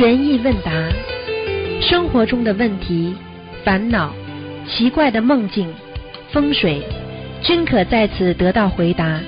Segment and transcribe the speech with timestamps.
[0.00, 0.72] 悬疑问答，
[1.82, 3.14] 生活中的问题、
[3.62, 4.10] 烦恼、
[4.66, 5.70] 奇怪的梦境、
[6.32, 6.82] 风水，
[7.42, 9.20] 均可在此得到回答。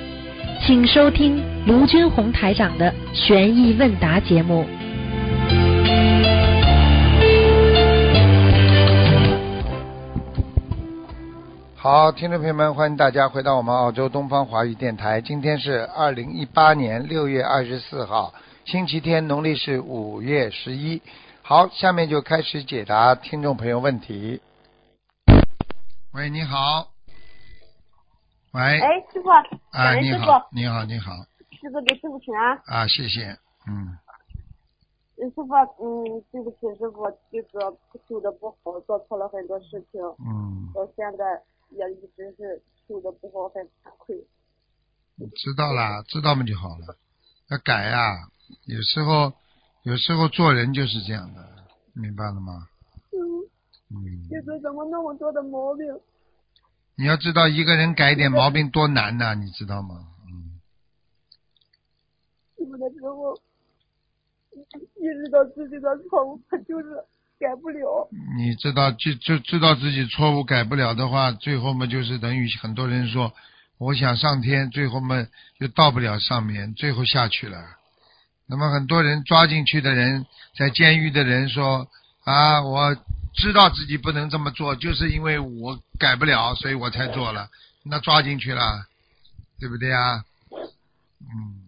[0.65, 4.65] 请收听卢军红台长的悬疑问答节目。
[11.75, 15.21] 好，听众朋友们，欢迎大家回到我们澳洲东方华语电台。
[15.21, 18.33] 今天是二零一八年六月二十四号，
[18.65, 21.01] 星期天，农历是五月十一。
[21.41, 24.41] 好，下面就开始解答听众朋友问题。
[26.13, 26.89] 喂，你好。
[28.53, 28.61] 喂。
[28.61, 29.29] 哎，师傅，
[29.71, 31.11] 哎，师傅，你好，你好，你好。
[31.61, 32.57] 师傅给师傅请安。
[32.65, 33.37] 啊，谢谢。
[33.67, 33.97] 嗯，
[35.17, 41.25] 嗯师傅，嗯，对不起，师傅，这个修的不好，做错了很多事情，嗯，到现在
[41.71, 44.15] 也一直是修的不好，很惭愧。
[45.35, 46.97] 知道了，知道嘛就好了。
[47.49, 48.29] 要改呀、
[48.65, 49.33] 有时候，
[49.83, 51.49] 有时候做人就是这样的，
[51.93, 52.67] 明白了吗？
[53.11, 53.17] 嗯，
[53.91, 54.27] 嗯。
[54.29, 55.85] 这是怎么那么多的毛病？
[56.95, 60.07] 你要知道，一个人改一点毛病多难呐、你知道吗？
[60.27, 60.59] 嗯，
[62.57, 63.35] 有的时候
[64.95, 66.85] 意识到自己的错误，他就是
[67.39, 68.07] 改不了。
[68.37, 73.33] 你知道就就知道自己错误改不了的话，最后嘛就是等于很多人说，
[73.79, 77.57] 我想上天，最后嘛又到不了上面，最后下去了。
[78.47, 80.25] 那么很多人抓进去的人，
[80.57, 81.87] 在监狱的人说
[82.23, 82.95] 啊，我
[83.33, 87.49] 知道自己不能这么做，就是因为我改不了，所以我才做了。
[87.83, 88.85] 那抓进去了，
[89.59, 90.23] 对不对啊？
[91.21, 91.63] 嗯。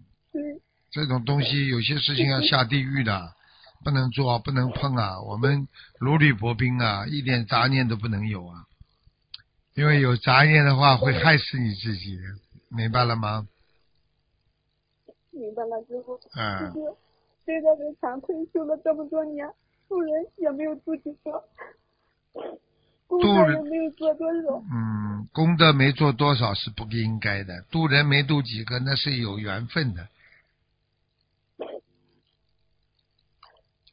[0.91, 3.33] 这种东西有些事情要下地狱的，
[3.83, 5.19] 不能做，不能碰啊！
[5.19, 5.67] 我们
[5.99, 8.63] 如履薄冰啊，一点杂念都不能有啊！
[9.73, 12.17] 因为有杂念的话，会害死你自己，
[12.69, 13.45] 明白了吗？
[15.45, 16.97] 明白了之后，嗯就，是
[17.45, 19.47] 真的是惭愧，修了这么多年，
[19.87, 21.43] 助人也没有助几个，
[23.05, 24.63] 功助人德也没有做多少。
[24.73, 30.07] 嗯，功德没做多少是不应该的，渡人没渡几个，那是有缘分的。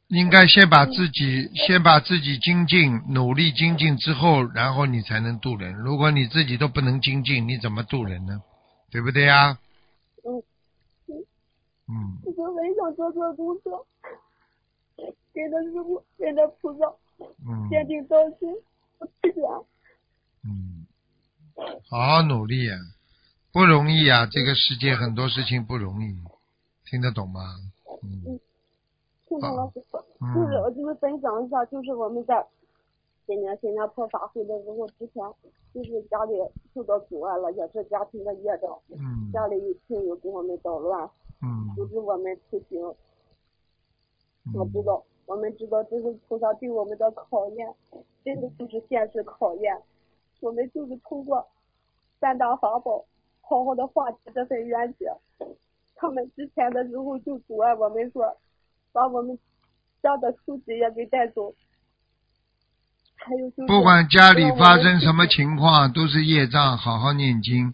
[0.07, 5.73] 应该先把自己先把自己精进，努力精进之后，然后你才能渡人。
[5.73, 8.41] 如果你自己都不能精进，你怎么渡人呢？
[8.91, 9.51] 对不对呀？
[9.51, 9.62] 嗯，
[11.87, 13.85] 嗯，就很想做做功德，
[15.33, 16.85] 跟着师傅，跟着菩萨，
[17.45, 17.69] 嗯。
[17.69, 18.53] 坚定道心，
[18.97, 19.61] 不退转。
[20.45, 20.85] 嗯，
[21.89, 22.75] 好好努力呀、
[23.51, 26.15] 不容易呀、这个世界很多事情不容易，
[26.85, 27.41] 听得懂吗？
[28.03, 28.39] 嗯
[29.27, 32.45] 听懂了，就是我就是分享一下，就是我们在
[33.25, 35.23] 今年新加坡法会的时候，之前
[35.73, 36.33] 就是家里
[36.73, 39.31] 受到阻碍了，也是家庭的业障，嗯。
[39.31, 41.09] 家里有亲友给我们捣乱，
[41.43, 42.81] 嗯阻止我们出行。
[44.53, 47.73] 我知嗯道，我们知道这是菩萨对我们的考验，
[48.23, 49.77] 真的就是现实考验。
[50.41, 51.47] 我们就是通过
[52.19, 53.05] 三大法宝，
[53.41, 55.05] 好好的化解这份冤结。
[55.95, 58.37] 他们之前的时候就阻碍我们说，
[58.91, 59.39] 把我们
[60.01, 61.53] 家的书籍也给带走。
[63.15, 67.73] 还有就是，不管家里发生什么，情况，都是业障，好好念经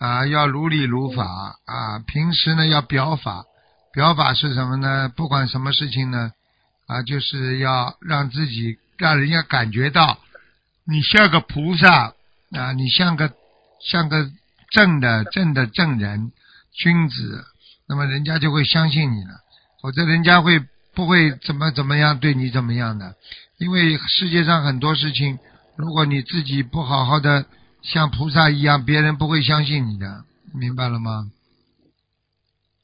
[0.00, 1.24] 啊，要如理如法
[1.66, 1.98] 啊。
[2.00, 3.44] 平时呢要表法，
[3.92, 5.08] 表法是什么呢？
[5.14, 6.32] 不管什么事情呢，
[6.86, 10.18] 啊，就是要让自己让人家感觉到
[10.86, 12.14] 你像个菩萨
[12.52, 13.30] 啊，你像个
[13.90, 14.30] 像个
[14.70, 16.32] 正的正的正人
[16.72, 17.44] 君子，
[17.86, 19.40] 那么人家就会相信你了，
[19.82, 23.14] 否则人家会不会怎么怎么样对你怎么样的？
[23.58, 25.38] 因为世界上很多事情，
[25.76, 27.44] 如果你自己不好好的
[27.82, 30.24] 像菩萨一样，别人不会相信你的，
[30.54, 31.30] 明白了吗？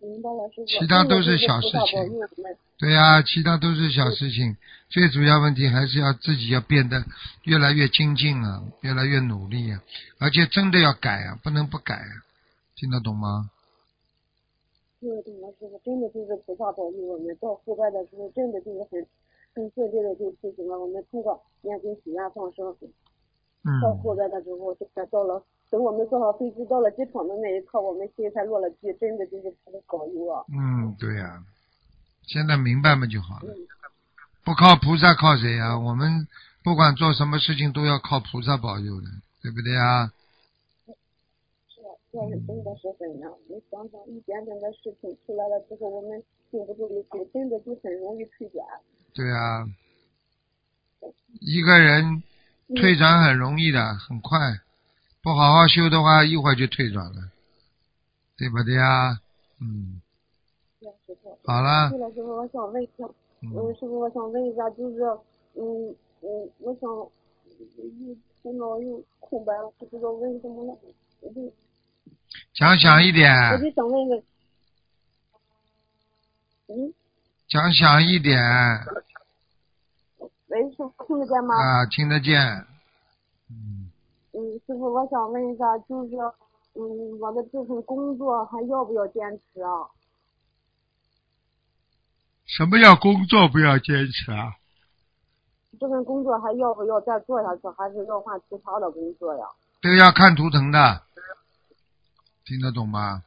[0.00, 0.66] 明白了，师傅。
[0.66, 2.18] 其他都是小事情
[2.78, 4.56] 对呀、其他都是小事情，
[4.90, 7.04] 最主要问题还是要自己要变得
[7.44, 9.82] 越来越精进啊，越来越努力啊，
[10.18, 12.22] 而且真的要改啊，不能不改啊，
[12.76, 13.50] 听得懂吗？
[15.00, 19.06] 听得懂了，师傅，真的就是菩萨保佑我们，到后边的时候，真的就是很
[19.54, 20.78] 很顺利的就推行了。
[20.78, 22.76] 我们通过念经许愿放生，
[23.82, 30.44] 到嗯，后边的时候，现在到了，等我们坐上飞机到了机场的那一刻，我们心才落了地，真的就是他的保佑啊！
[30.52, 31.42] 嗯，对呀、
[32.22, 33.52] 现在明白嘛就好了。
[33.52, 33.66] 嗯，
[34.44, 36.28] 不靠菩萨靠谁呀、我们
[36.62, 39.06] 不管做什么事情都要靠菩萨保佑的，
[39.42, 40.12] 对不对啊？
[41.68, 43.28] 是的，这是真的是很难。
[43.48, 46.22] 你想想，一点点的事情出来了之后，我们
[46.52, 48.64] 经不住的心，真的就很容易退转。
[49.12, 49.66] 对啊，
[51.40, 52.22] 一个人
[52.74, 54.38] 退转很容易的，很快。
[55.22, 57.30] 不好好修的话，一会儿就退转了，
[58.36, 59.20] 对不对呀？
[59.60, 60.00] 嗯。
[61.44, 63.04] 好了对，了，师傅，我想问一下，
[63.40, 65.00] 嗯，嗯，师傅，我想问一下，就是，
[65.54, 70.78] 嗯嗯，我想又头脑又空白了，不知道问什么了。
[71.20, 71.52] 我就
[72.52, 74.22] 讲响一点，我就想问问，
[76.68, 76.92] 嗯，
[77.48, 78.40] 讲响一点
[80.56, 81.54] 喂，师傅听得见吗？
[81.54, 82.40] 啊，听得见。
[83.50, 83.90] 嗯，
[84.32, 86.16] 嗯，师傅，我想问一下，就是，
[86.72, 89.20] 嗯，我的这份工作还要不要坚
[89.52, 89.84] 持啊？
[92.46, 94.54] 什么叫工作不要坚持啊？
[95.78, 99.44] 这份工作还要不要再做下去，还是要换其他的工作呀？
[99.82, 101.02] 这个要看图腾的，
[102.46, 103.22] 听得懂吗？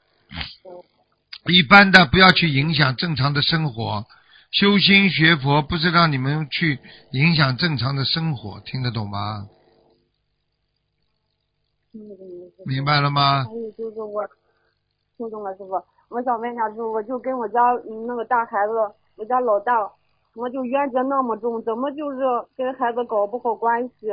[1.46, 4.04] 一般的不要去影响正常的生活，
[4.52, 6.80] 修心学佛不是让你们去
[7.12, 9.48] 影响正常的生活，听得懂吗？
[11.94, 12.50] 嗯嗯。
[12.58, 13.54] 师傅明白了吗还？
[13.54, 14.28] 有就是我
[15.18, 17.60] 听懂了，师傅，我想问一下师傅，我就跟我家
[17.90, 18.74] 嗯那个大孩子，
[19.16, 19.74] 我家老大，
[20.34, 21.64] 怎么就冤结那么重？
[21.64, 22.20] 怎么就是
[22.58, 24.08] 跟孩子搞不好关系？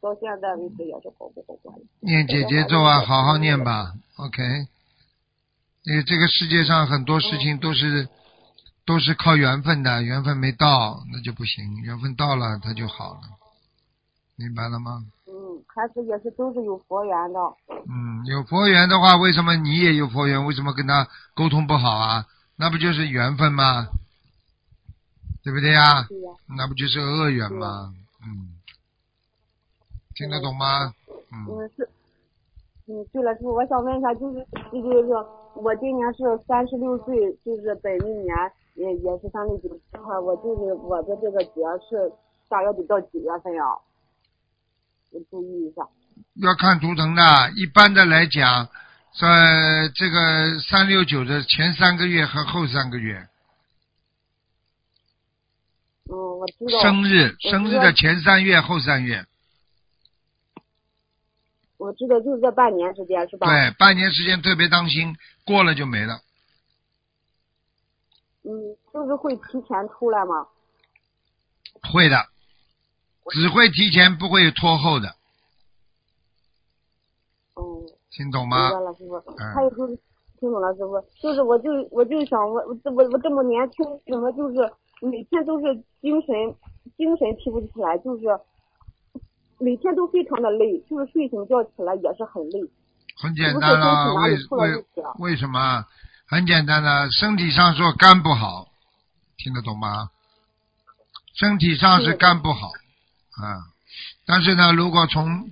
[0.00, 1.86] 到现在为止也是搞不好关系。
[2.00, 3.94] 念姐姐咒啊，好好念吧。
[4.16, 4.42] OK，
[5.84, 8.08] 因为这个世界上很多事情都是
[8.86, 13.20] 都是靠缘分的，缘分没到那就不行，缘分到了他就好了，
[14.36, 15.04] 明白了吗？
[15.26, 15.32] 嗯，
[15.66, 17.40] 孩子也是都是有佛缘的。
[17.88, 20.44] 嗯，有佛缘的话，为什么你也有佛缘？
[20.46, 22.26] 为什么跟他沟通不好啊？
[22.56, 23.88] 那不就是缘分吗？
[25.42, 26.06] 对不对呀？
[26.56, 27.92] 那不就是恶缘吗？
[28.24, 28.54] 嗯，
[30.14, 30.94] 听得懂吗？
[31.32, 31.88] 嗯，嗯是，
[32.86, 35.08] 嗯对了，师傅，我想问一下，就是就是
[35.54, 38.34] 我今年是三十六岁，就是本命年
[38.76, 42.12] 也也是三六九这块，我就是我的这个节是
[42.48, 43.62] 大约得到几月份呀？
[45.10, 45.82] 我注意一下。
[46.34, 47.22] 要看图腾的。
[47.56, 48.68] 一般的来讲，
[49.18, 53.26] 在这个三六九的前三个月和后三个月，
[56.10, 56.82] 嗯，我知道。
[56.82, 59.24] 生日生日的前三月后三月，
[61.78, 63.46] 我知道，就是这半年时间是吧？。
[63.46, 66.20] 对，半年时间特别当心，过了就没了。
[68.46, 70.46] 嗯，就是会提前出来吗？
[71.92, 72.16] 会的，
[73.30, 75.08] 只会提前，不会拖后的，
[77.56, 77.62] 嗯，
[78.10, 78.84] 听懂吗明白？
[78.84, 79.16] 了，师傅。
[79.16, 79.98] 嗯还有就是，
[80.38, 81.00] 听懂了，师傅。
[81.20, 84.72] 就是我就我就想我我我我这么年轻，怎么就是
[85.02, 86.54] 每天都是精神
[86.96, 88.24] 精神提不起来，就是
[89.58, 92.60] 每天都非常的累，就是睡醒觉起来也是很累。
[93.18, 94.84] 很简单了，为为
[95.18, 95.84] 为什么？
[96.28, 98.68] 很简单的，身体上说肝不好，
[99.36, 100.10] 听得懂吗？
[101.34, 103.70] 身体上是肝不好，啊，
[104.26, 105.50] 但是呢，如果从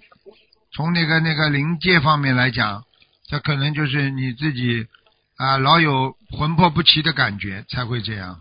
[0.73, 2.85] 从那个那个灵界方面来讲，
[3.27, 4.89] 这可能就是你自己
[5.37, 8.41] 啊，老有魂魄不齐的感觉才会这样，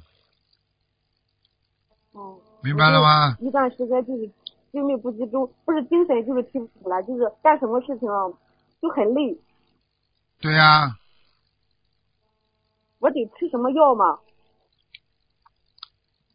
[2.14, 2.38] 哦。
[2.64, 3.38] 明白了吗？
[3.42, 4.32] 一段时间就是
[4.72, 8.26] 精力不集中，不是精神就是提不起来，就是干什么事情啊
[8.82, 9.38] 就很累。
[10.40, 10.96] 对呀、
[13.04, 14.18] 我得吃什么药吗？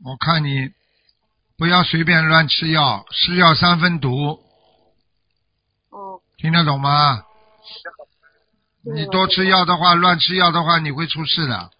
[0.04, 0.70] 我看你
[1.56, 4.38] 不要随便乱吃药，是药三分毒，
[5.88, 7.24] 哦，听得懂吗？
[8.82, 11.70] 你多吃药的话，乱吃药的话，你会出事的。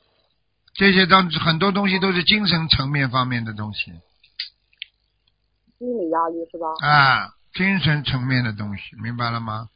[0.72, 3.92] 这些当很多东西都是精神层面方面的东西
[5.78, 6.66] 心理压力是吧？
[6.80, 9.68] 啊，精神层面的东西，明白了吗？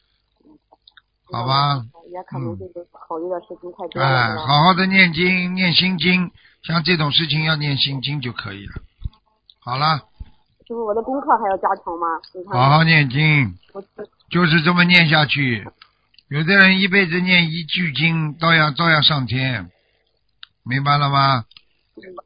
[1.32, 4.36] 好吧，也可能就是考虑的事情太多了，哎？
[4.36, 6.30] 好好的念经，念心经，
[6.62, 8.72] 像这种事情要念心经就可以了。
[9.60, 9.96] 好了，
[10.66, 12.06] 师傅，我的功课还要加强吗？
[12.34, 13.82] 你看，好好念经，我
[14.30, 15.66] 就是这么念下去。
[16.28, 19.70] 有的人一辈子念一句经，照样照样上天，
[20.64, 21.44] 明白了吗？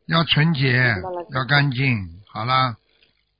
[0.06, 0.94] 要纯洁
[1.30, 2.08] 要干净。
[2.32, 2.76] 好了，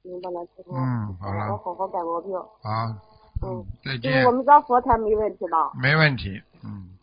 [0.02, 0.74] 明白了，师傅。
[0.76, 2.32] 嗯好了我好好改毛病。
[2.62, 2.94] 好，
[3.42, 5.70] 嗯，再见就我，们家佛台没问题吧？
[5.80, 6.42] 没问题。
[6.64, 6.96] 嗯，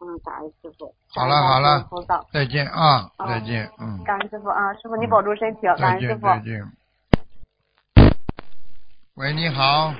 [0.00, 0.94] 嗯，感恩师傅。
[1.08, 1.88] 好了好了，
[2.32, 6.26] 再见啊，再见，嗯，感恩师傅啊，师傅你保重身体，感再见恩师傅。
[6.26, 6.72] 再见。
[9.14, 9.92] 喂，你好，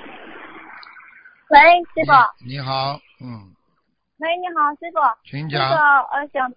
[1.50, 1.58] 喂，
[1.94, 2.12] 师傅。
[2.46, 3.52] 你好，嗯，
[4.18, 5.00] 喂，你好，师傅。
[5.28, 6.02] 请那个讲。
[6.12, 6.52] 呃想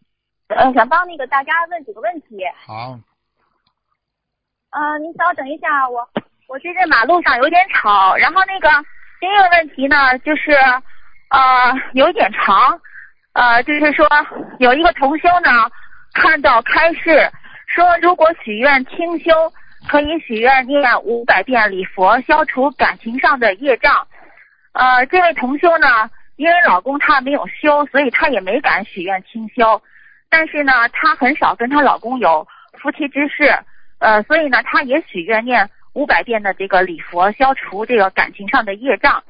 [0.48, 2.38] 呃想帮那个大家问几个问题。
[2.66, 3.00] 好，
[4.70, 6.08] 呃，您稍等一下，我
[6.48, 8.70] 我最近马路上有点吵，然后那个
[9.20, 10.52] 第一个问题呢，就是
[11.30, 12.80] 呃有点长，
[13.34, 14.08] 呃就是说
[14.60, 15.68] 有一个同修呢
[16.14, 17.32] 看到开示
[17.66, 19.52] 说，如果许愿清修，
[19.90, 24.08] 可以许愿念五百遍礼佛，消除感情上的业障。
[24.74, 29.82] 呃，这位同修呢，因为老公他没有修，所以他也没敢许愿清修。
[30.30, 32.46] 但是呢，她很少跟她老公有
[32.82, 33.58] 夫妻之事，
[34.00, 39.24] 呃，所以呢，她也许愿念五百遍的这个礼佛，消除这个感情上的业障。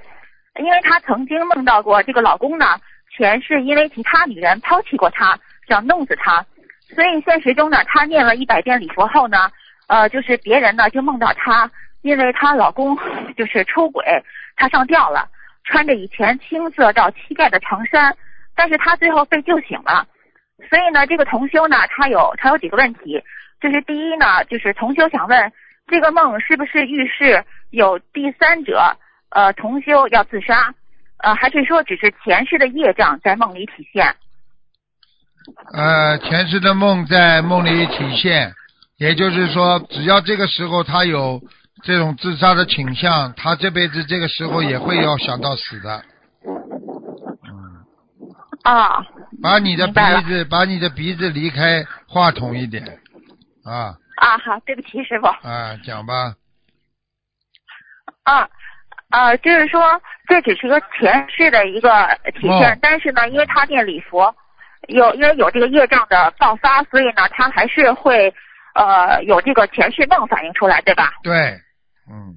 [0.60, 2.66] 因为她曾经梦到过这个老公呢，
[3.16, 6.46] 前世因为其他女人抛弃过她，想弄死她，
[6.94, 9.52] 所以现实中呢，她念了一百遍礼佛后呢，
[9.88, 11.70] 呃，就是别人呢就梦到她，
[12.02, 12.98] 因为她老公
[13.38, 14.04] 就是出轨，
[14.56, 15.30] 她上吊了，
[15.66, 18.16] 穿着以前青色到膝盖的长衫，
[18.56, 20.08] 但是她最后被救醒了。
[20.70, 23.22] 所以呢，这个同修呢，他有他有几个问题，
[23.60, 25.52] 就是第一呢，就是同修想问，
[25.88, 28.98] 这个梦是不是预示有第三者
[29.30, 30.74] 呃同修要自杀，
[31.18, 34.16] 呃还是说只是前世的业障在梦里体现？
[35.74, 38.52] 呃，前世的梦在梦里体现，
[38.98, 41.40] 也就是说，只要这个时候他有
[41.84, 46.04] 这种自杀的倾向，他这辈子这个时候也会要想到死的。
[47.44, 47.86] 嗯，
[48.64, 49.06] 啊，
[49.40, 49.94] 把你的鼻
[50.26, 52.84] 子，把你的鼻子离开话筒一点，
[53.64, 55.28] 啊啊好，对不起师傅。
[55.28, 56.36] 啊，讲吧。
[58.24, 58.50] 啊，
[59.12, 64.36] 呃，就是说这只是一个前世的一个体现，哦但是呢，因为他念礼佛，
[64.88, 68.34] 有因为有这个业障的爆发，所以呢，他还是会
[68.74, 71.14] 呃有这个前世梦反映出来，对吧？
[71.22, 71.34] 对，
[72.10, 72.36] 嗯，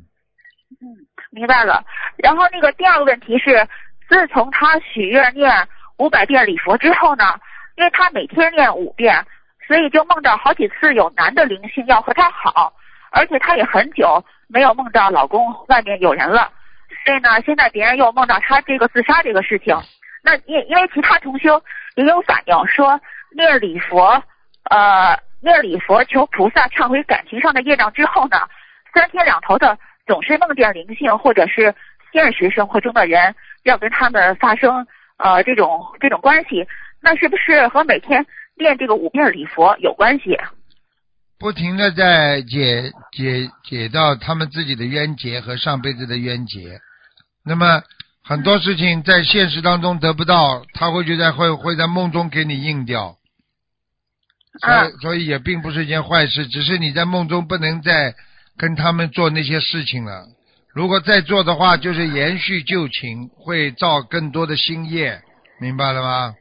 [1.30, 1.84] 明白了。
[2.16, 3.66] 然后那个第二个问题是，
[4.08, 7.24] 自从他许愿念五百遍礼佛之后呢，
[7.76, 9.24] 因为他每天念五遍，
[9.68, 12.72] 所以就梦到好几次有男的灵性要和她好，
[13.12, 16.50] 而且她也很久没有梦到老公外面有人了，
[17.04, 19.76] 所以呢，现在别人又梦到他这个自杀这个事情，
[20.22, 21.62] 那因因为其他同修
[21.96, 22.98] 也有反映说
[23.36, 24.22] 念礼佛，
[24.70, 28.38] 呃，念礼佛求菩萨忏悔感情上的业障之后呢，
[28.94, 31.74] 三天两头的总是梦见灵性或者是
[32.10, 33.34] 现实生活中的人
[33.64, 34.86] 要跟他们发生
[35.18, 36.66] 呃这种这种关系，
[37.02, 38.24] 那是不是和每天
[38.58, 40.36] 念这个五遍礼佛有关系？
[41.38, 46.80] 不停的在解解解到他们自己的冤结和上辈子的冤结。
[47.44, 47.82] 那么
[48.24, 53.16] 很多事情在现实当中得不到，他会觉得会会在梦中给你应掉。
[54.60, 58.14] 所以，所以也并不是一件坏事，只是你在梦中不能再
[58.56, 60.26] 跟他们做那些事情了。
[60.74, 65.22] 如果再做的话，就是延续旧情，会造更多的新业，
[65.60, 66.34] 明白了吗？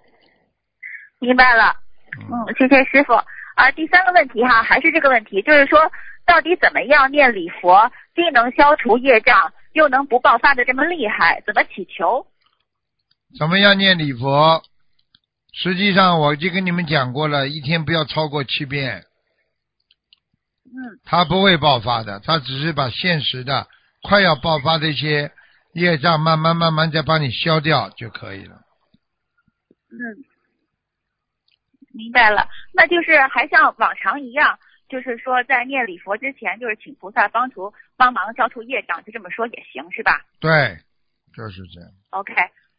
[1.19, 1.75] 明白了，
[2.21, 3.13] 嗯，谢谢师傅。
[3.55, 5.91] 啊，第三个问题哈，还是这个问题，就是说，
[6.25, 11.41] 到底怎么样念礼佛，既能消除业障，又能不爆发的这么厉害？
[11.45, 12.27] 怎么祈求？
[13.38, 14.62] 怎么样念礼佛？
[15.53, 19.05] 实际上我已经跟你们讲过了，一天不要超过七遍。
[20.65, 23.67] 嗯，它不会爆发的，它只是把现实的
[24.03, 25.31] 快要爆发的一些
[25.74, 28.55] 业障慢慢慢慢再帮你消掉就可以了。
[29.89, 29.97] 嗯，
[31.98, 40.77] 明白了，那就是还像往常一样，就是说在念礼佛之前，就是请菩萨帮助帮忙消除业障，就这么说也行，是吧对，
[41.36, 41.89] 就是这样。
[42.12, 42.34] ？OK，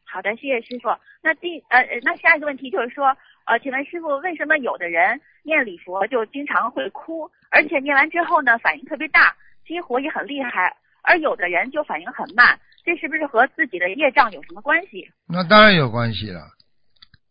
[0.06, 0.88] 好的，谢谢师傅。
[1.20, 15.10] 那第呃呃，那下一个问题就是说，呃，请问师傅，为什么有的人念礼佛就经常会哭，而且念完之后呢反应特别大，激活也很厉害，而有的人就反应很慢，这是不是和自己的业障有什么关系？
[15.26, 16.40] 那当然有关系了，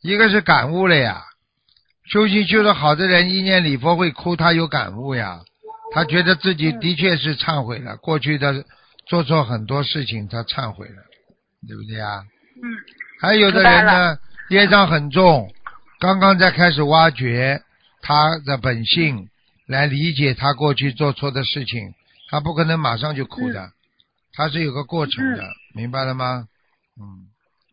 [0.02, 1.24] 一个是感悟了呀。
[2.12, 5.42] 修行修得好的人，一念礼佛会哭，他有感悟呀，
[5.94, 8.64] 他觉得自己的确是忏悔了，过去的
[9.08, 10.96] 做错很多事情，他忏悔了，
[11.68, 12.24] 对不对呀？
[12.64, 12.64] 嗯。
[13.20, 14.18] 还有的人呢，
[14.50, 15.52] 业障很重，
[16.00, 17.62] 刚刚在开始挖掘
[18.02, 19.28] 他的本性，
[19.68, 21.94] 来理解他过去做错的事情，
[22.30, 23.72] 他不可能马上就哭的，
[24.34, 26.48] 他是有个过程的，明白了吗？
[27.02, 27.28] 嗯，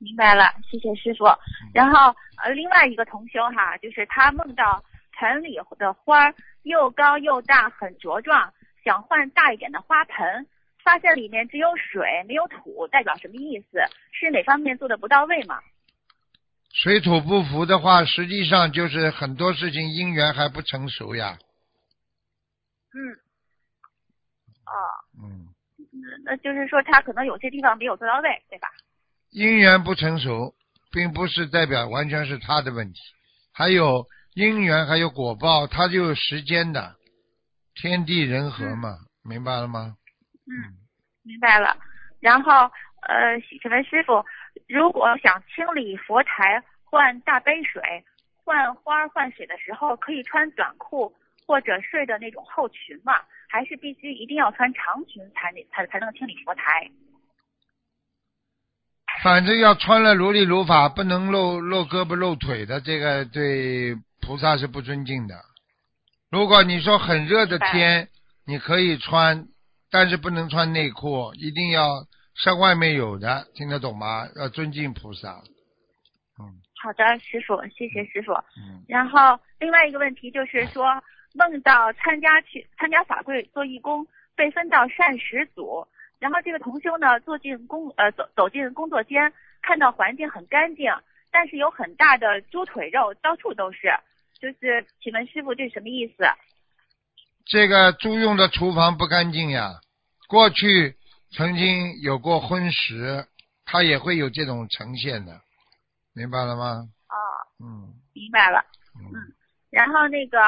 [0.05, 1.25] 明白了，谢谢师傅。
[1.73, 4.85] 然后呃，另外一个同修哈，就是他梦到
[5.19, 6.33] 盆里的花
[6.63, 8.53] 又高又大，很茁壮，
[8.85, 10.47] 想换大一点的花盆，
[10.83, 13.79] 发现里面只有水没有土，代表什么意思？
[14.13, 15.59] 是哪方面做的不到位吗？
[16.73, 21.39] 水土不服的话，实际上就是很多事情因缘还不成熟呀。
[22.93, 22.99] 嗯，
[24.67, 24.75] 哦，
[25.23, 25.49] 嗯，
[26.25, 28.69] 那就是说他可能有些地方没有做到位，对吧？
[29.35, 30.55] 因缘不成熟，
[30.93, 33.01] 并不是代表完全是他的问题，
[33.53, 36.95] 还有因缘，还有果报，它就有时间的，
[37.75, 39.97] 天地人和嘛，明白了吗？
[40.47, 40.79] 嗯，
[41.25, 41.77] 明白了。
[42.21, 42.71] 然后
[43.09, 44.25] 呃，请问师傅，
[44.69, 47.83] 如果想清理佛台、换大杯水、
[48.45, 51.13] 换花、换水的时候，可以穿短裤
[51.45, 53.15] 或者睡的那种厚裙吗？
[53.49, 56.89] 还是必须一定要穿长裙才能才才能清理佛台？
[59.23, 65.37] 反正要穿了如理如法，不能露露胳膊露腿的，这个对菩萨是不尊敬的。
[66.31, 68.09] 如果你说很热的天，
[68.47, 69.47] 你可以穿，
[69.91, 74.27] 但是不能穿内裤，一定要上外面有的，听得懂吗？
[74.37, 75.43] 要尊敬菩萨。
[76.41, 78.33] 嗯好的，师傅，谢谢师傅。
[78.33, 80.85] 嗯，然后另外一个问题就是说，
[81.33, 84.07] 梦到参加去参加法会做义工，
[84.37, 85.87] 被分到膳食组，
[86.25, 90.91] 然后这个同修呢坐进工呃走走进工作间，看到环境很干净，
[91.31, 93.93] 但是有很大的猪腿肉到处都是，
[94.41, 96.25] 就是请问师傅这是什么意思？
[97.45, 99.75] 这个租用的厨房不干净呀，
[100.27, 100.97] 过去
[101.33, 103.27] 曾经有过荤食，
[103.67, 105.43] 它也会有这种呈现的，
[106.15, 106.89] 明白了吗？
[107.07, 107.17] 啊、
[107.63, 108.65] 嗯明白了。
[108.97, 109.13] 嗯
[109.69, 110.41] 然后那个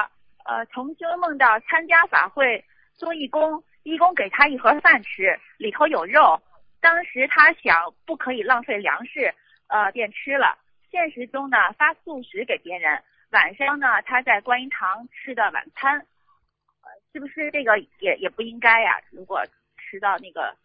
[0.47, 2.65] 呃，同修梦到参加法会
[2.95, 6.43] 做义工，义工给他一盒饭吃，里头有肉。
[6.81, 9.33] 当时他想不可以浪费粮食，
[9.69, 10.59] 呃，便吃了。
[10.91, 13.01] 现实中呢，发素食给别人。
[13.31, 18.99] 晚上呢，他在观音堂吃的晚餐，呃，是不是这个也也不应该呀？
[19.13, 19.41] 如果
[19.79, 20.57] 吃到那个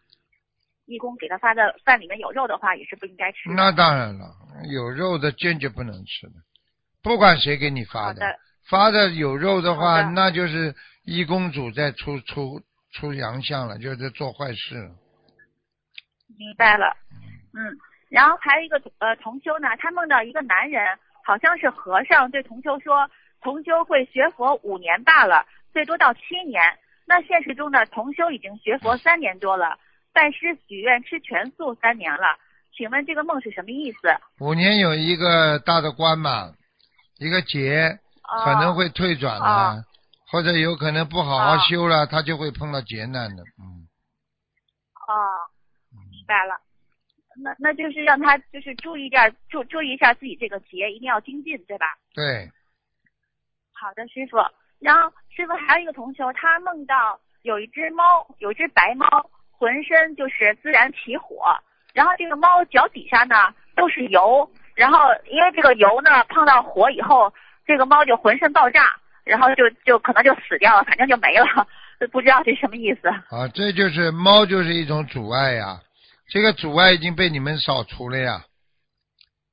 [0.88, 3.56] 义工给他发的饭里面有肉的话，也是不应该吃的。
[3.56, 4.26] 那当然了，
[4.74, 6.34] 有肉的坚决不能吃的，
[7.04, 10.74] 不管谁给你发好的，发的有肉的话，的那就是
[11.04, 12.60] 义工主在出出
[12.92, 14.92] 出洋相了，就是在做坏事了。
[16.38, 16.96] 明白了，
[17.54, 17.78] 嗯，
[18.10, 23.10] 然后还有一个呃同修呢，他梦到一个男人，好像是和尚，对同修说，
[23.42, 26.62] 同修会学佛五年罢了，最多到七年。
[27.06, 29.78] 那现实中呢，同修已经学佛三年多了，
[30.14, 32.38] 拜师许愿吃全素三年了。
[32.74, 33.98] 请问这个梦是什么意思？
[34.40, 36.54] 五年有一个大的关嘛，
[37.20, 39.86] 一个劫哦、可能会退转了，哦
[40.32, 43.44] 或者有可能不好好哦修了，他就会碰到劫难的。
[43.60, 43.88] 嗯，
[45.08, 45.14] 哦，
[46.10, 46.56] 明白了。
[47.44, 51.86] 那那就是让他就是注意点，注注意一下自己这个节，一定要精进，对吧？
[52.14, 52.50] 对，
[53.74, 54.38] 好的，师傅。
[54.80, 58.04] 然后师傅还有一个同修，他梦到有一只猫，
[58.40, 59.08] 有一只白猫，
[59.52, 61.56] 浑身就是自然起火，
[61.94, 63.36] 然后这个猫脚底下呢
[63.76, 67.34] 都是油，然后因为这个油呢碰到火以后，
[67.66, 71.68] 这个猫就浑身爆炸，然后就就可能就死掉了，反正就没了，
[72.12, 73.08] 不知道这什么意思。
[73.08, 75.80] 啊，这就是猫就是一种阻碍呀，
[76.30, 78.44] 这个阻碍已经被你们扫除了呀。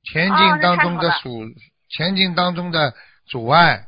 [0.04, 1.44] 前哦进当中的阻，
[1.90, 2.94] 前进当中的
[3.26, 3.86] 阻碍，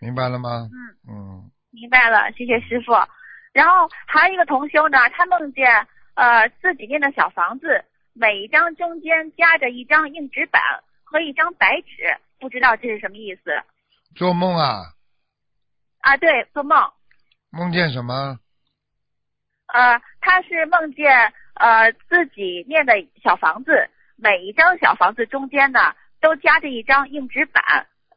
[0.00, 0.68] 明白了吗？
[0.72, 0.76] 嗯。
[1.08, 2.92] 嗯，明白了，谢谢师傅。
[3.52, 10.60] 然后还有一个同修呢，他梦见呃自己建的小房子，每一张中间夹着一张硬纸板
[11.04, 13.50] 和一张白纸，不知道这是什么意思
[14.14, 14.82] 做梦啊，
[16.06, 16.16] 啊？
[16.16, 16.92] 对，做梦，
[17.50, 18.38] 梦见什么？
[19.66, 25.80] 呃，他是梦见呃自己念的小房子，每一张小房子中间呢
[26.20, 27.62] 都夹着一张硬纸板，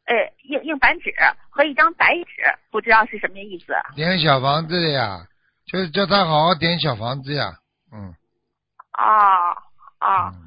[0.06, 1.12] 呃硬硬板纸
[1.50, 3.74] 和一张白纸，不知道是什么意思。
[3.96, 5.26] 点小房子的呀，
[5.66, 7.58] 就是叫他好好点小房子呀。
[7.92, 8.14] 嗯。
[8.94, 9.58] 哦
[10.00, 10.32] 哦。
[10.36, 10.46] 嗯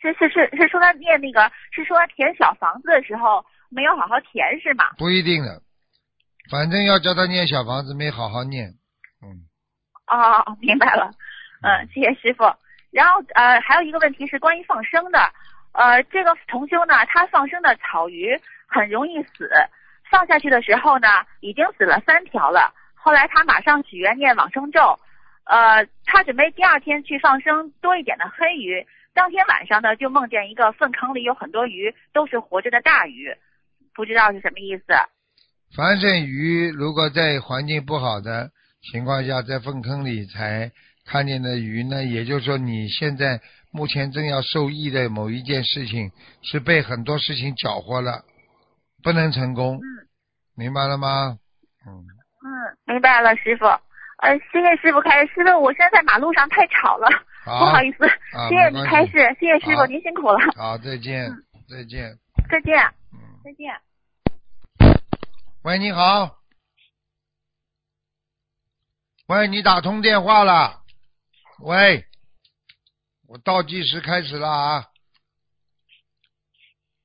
[0.00, 4.84] 这是是是说他念那个，是说填小房子的时候没有好好填是吗？
[4.98, 5.62] 不一定的，
[6.50, 8.68] 反正要叫他念小房子，没好好念。
[9.22, 9.46] 嗯。
[10.06, 11.10] 哦，明白了，
[11.62, 12.44] 嗯，谢谢师傅。
[12.92, 15.18] 然后呃，还有一个问题是关于放生的，
[15.72, 19.50] 呃，这个同修呢，他放生的草鱼很容易死，
[20.10, 21.08] 放下去的时候呢，
[21.40, 22.72] 已经死了三条了。
[22.94, 24.98] 后来他马上许愿念往生咒，
[25.44, 28.86] 呃，他准备第二天去放生多一点的黑鱼。
[29.12, 33.36] 当天晚上呢，就梦见一个粪坑里有很多鱼，都是活着的大鱼，
[33.94, 34.84] 不知道是什么意思。
[35.76, 38.50] 凡是鱼，如果在环境不好的
[38.90, 40.72] 情况下，在粪坑里才
[41.04, 46.10] 看见的鱼呢，也就是说你现在目前正要受益的某一件事情，
[46.42, 48.24] 是被很多事情搅和了，
[49.02, 49.84] 不能成功，嗯
[50.56, 51.36] 明白了吗？
[51.86, 52.48] 嗯，嗯，
[52.86, 53.66] 明白了，师傅。
[53.66, 55.34] 呃，谢谢师傅开始。
[55.34, 57.06] 师傅，我现在在马路上太吵了，
[57.44, 58.06] 好，不好意思。
[58.34, 62.16] 啊，谢谢你开示，谢谢师傅，您辛苦了，好，再见嗯，再见，
[62.48, 63.70] 再见，嗯，再见。
[65.66, 66.38] 喂，你好，
[69.26, 70.84] 喂，你打通电话了，
[71.58, 72.06] 喂，
[73.26, 74.88] 我倒计时开始了啊，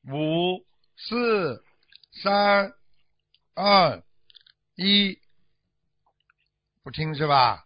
[0.04, 0.64] 五、
[0.96, 1.66] 四、
[2.22, 2.72] 三、
[3.56, 4.04] 二、
[4.76, 5.20] 一，
[6.84, 7.66] 不听是吧？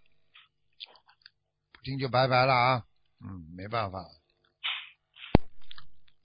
[1.73, 2.85] 不听就拜拜了啊，
[3.19, 4.01] 嗯，没办法，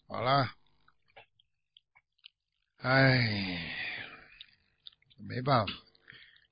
[0.06, 0.48] 好了，
[2.82, 3.79] 哎。
[5.28, 5.72] 没办法，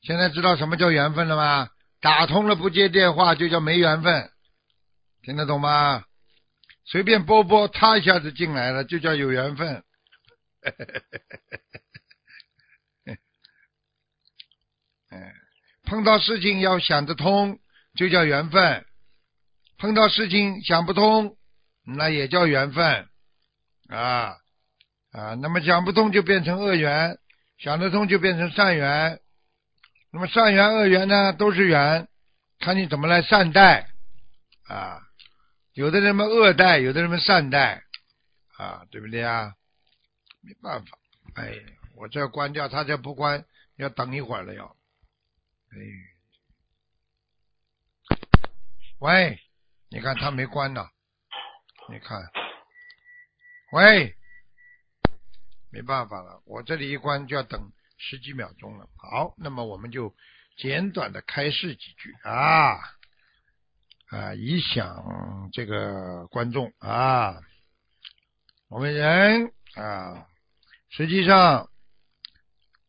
[0.02, 1.68] 现在知道什么叫缘分了吗？
[2.00, 4.31] 打通了不接电话就叫没缘分，
[5.22, 6.04] 听得懂吗？
[6.85, 9.83] 随便拨拨，他一下子进来了，就叫有缘分。
[15.85, 17.59] 碰到事情要想得通，
[17.94, 18.85] 就叫缘分；
[19.78, 21.37] 碰到事情想不通，
[21.85, 23.09] 那也叫缘分
[23.88, 24.37] 啊
[25.12, 25.35] 啊。
[25.35, 27.18] 那么想不通就变成恶缘，
[27.59, 29.21] 想得通就变成善缘。
[30.11, 32.09] 那么善缘恶缘呢，都是缘，
[32.61, 33.90] 看你怎么来善待
[34.64, 35.03] 啊。
[35.73, 37.85] 有的人们恶待，有的人们善待
[38.57, 39.55] 啊，对不对啊？
[40.40, 40.99] 没办法，
[41.35, 41.53] 哎，
[41.94, 43.44] 我这关掉，他这不关，
[43.77, 44.77] 要等一会儿了要。
[45.71, 45.79] 哎，
[48.99, 49.38] 喂，
[49.90, 50.88] 你看他没关呢，
[51.88, 52.21] 你看，
[53.73, 54.16] 喂，
[55.79, 58.88] 没办法了，我这里一关就要等十几秒钟了。
[58.97, 60.12] 好，那么我们就
[60.57, 62.79] 简短的开示几句啊
[64.11, 67.41] 啊，以响这个观众啊，
[68.69, 70.27] 我们人啊，
[70.91, 71.69] 实际上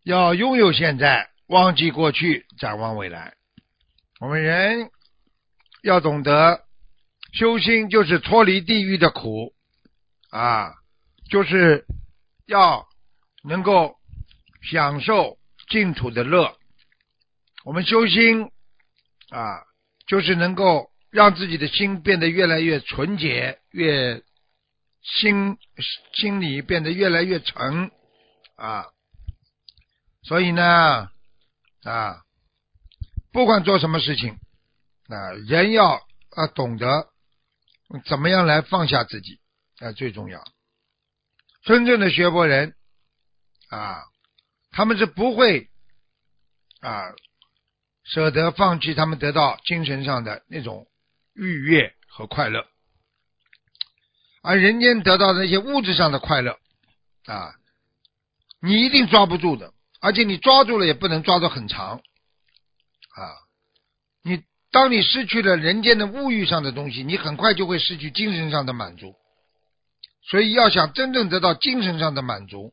[0.04, 1.30] 要拥有现在。
[1.46, 3.34] 忘记过去，展望未来。
[4.20, 4.92] 我们人
[5.82, 6.64] 要懂得
[7.34, 9.54] 修心，就是脱离地狱的苦
[10.30, 10.76] 啊，
[11.28, 11.86] 就是
[12.50, 12.86] 要
[13.44, 13.96] 能够
[14.70, 15.38] 享受
[15.70, 16.58] 净土的乐。
[17.64, 18.52] 我们修心
[19.30, 19.64] 啊，
[20.08, 24.22] 就是能够让自己的心变得越来越纯洁，越
[25.02, 25.58] 心
[26.14, 27.90] 心里变得越来越诚
[28.56, 28.86] 啊。
[30.24, 31.10] 所以呢。
[31.84, 32.24] 啊，
[33.32, 34.38] 不管做什么事情，
[35.08, 35.94] 啊，人要
[36.32, 37.08] 啊懂得
[38.06, 39.40] 怎么样来放下自己
[39.80, 40.44] 啊最重要。
[41.64, 42.76] 真正的学佛人
[43.70, 44.02] 啊，
[44.72, 45.70] 他们是不会
[46.82, 47.14] 啊
[48.04, 50.88] 舍得放弃他们得到精神上的那种
[51.34, 52.66] 愉悦和快乐，
[54.42, 56.58] 而人间得到的那些物质上的快乐
[57.26, 57.54] 啊，
[58.62, 59.74] 你一定抓不住的。
[60.02, 63.36] 而且你抓住了也不能抓得很长，啊！
[64.24, 64.42] 你
[64.72, 69.14] 当你失去了人间的物欲上的东西，你很快就会失去精神上的满足。
[70.30, 72.72] 所以要想真正得到精神上的满足，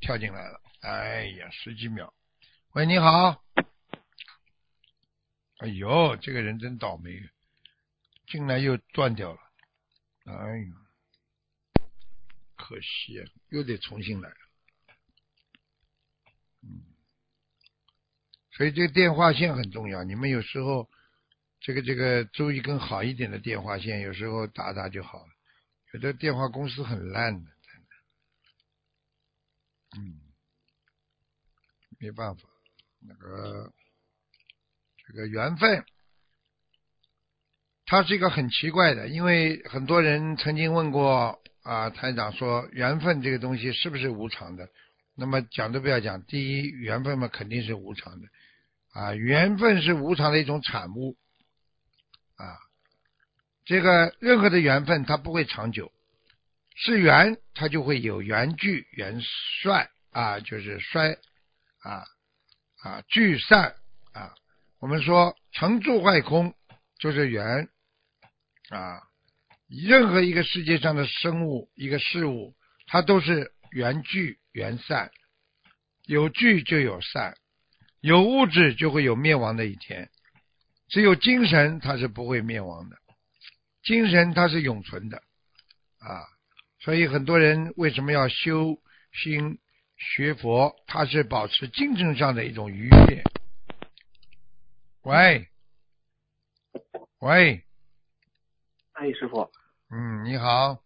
[0.00, 2.14] 跳进来了，哎呀，十几秒。
[2.70, 3.42] 喂，你好。
[5.58, 7.28] 哎呦，这个人真倒霉，
[8.28, 9.40] 进来又断掉了。
[10.26, 10.74] 哎呦，
[12.54, 14.32] 可惜啊，又得重新来。
[18.52, 20.04] 所以这个电话线很重要。
[20.04, 20.88] 你们有时候
[21.58, 25.32] 这个这个租一根好一点的电话线，有时候打打就好了。
[25.92, 27.88] 有的电话公司很烂的，真的。
[29.98, 30.20] 嗯，
[31.98, 32.42] 没办法，
[33.00, 33.72] 那个
[35.06, 35.84] 这个缘分，
[37.86, 39.08] 它是一个很奇怪的。
[39.08, 44.68] 因为很多人曾经问过啊，台长说缘分这个东西是不是无常的？
[45.14, 48.28] 那么讲都不要讲，第一缘分嘛肯定是无常的，
[48.92, 51.16] 啊，缘分是无常的一种产物，
[52.36, 52.46] 啊，
[53.68, 55.92] 这个任何的缘分它不会长久，
[56.74, 61.18] 是缘它就会有缘聚缘衰啊，就是衰
[61.82, 62.02] 啊
[62.82, 63.74] 啊聚散
[64.14, 64.34] 啊，
[64.80, 66.54] 我们说成住坏空
[66.98, 67.68] 就是缘
[68.70, 69.02] 啊，
[69.68, 72.54] 任何一个世界上的生物一个事物，
[72.86, 74.38] 它都是缘聚。
[74.52, 75.12] 缘散，
[76.04, 77.36] 有聚就有散，
[78.00, 80.08] 有物质就会有灭亡的一天。
[80.88, 82.96] 只有精神它是不会灭亡的，
[83.88, 86.28] 精神它是永存的啊。
[86.78, 88.78] 所以很多人为什么要修
[89.12, 89.58] 心
[89.96, 90.76] 学佛？
[90.86, 93.24] 他是保持精神上的一种愉悦。
[95.04, 95.48] 喂，
[97.20, 97.64] 喂，
[98.92, 99.50] 哎，师傅，
[99.90, 100.78] 嗯，你好，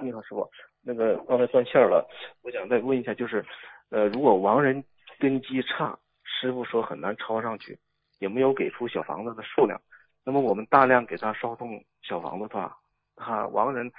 [0.00, 0.48] 你好，师傅。
[0.82, 2.08] 那个刚才断线了，
[2.42, 3.44] 我想再问一下，就是，
[3.90, 4.84] 呃，如果亡人
[5.18, 7.76] 根基差，师傅说很难抄上去，
[8.20, 9.82] 也没有给出小房子的数量，
[10.24, 12.78] 那么我们大量给他烧送小房子的话，
[13.16, 13.90] 他亡人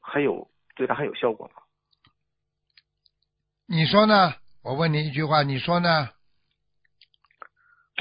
[0.00, 1.62] 还有对他还有效果吗？
[3.66, 4.34] 你说呢？
[4.62, 6.10] 我问你一句话，你说呢？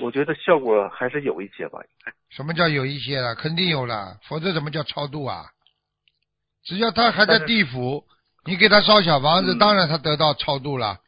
[0.01, 1.79] 我觉得效果还是有一些吧。
[2.29, 3.35] 什么叫有一些了？
[3.35, 5.45] 肯定有了，否则怎么叫超度啊？
[6.63, 8.05] 只要他还在地府。
[8.45, 10.99] 你给他烧小房子，当然他得到超度了，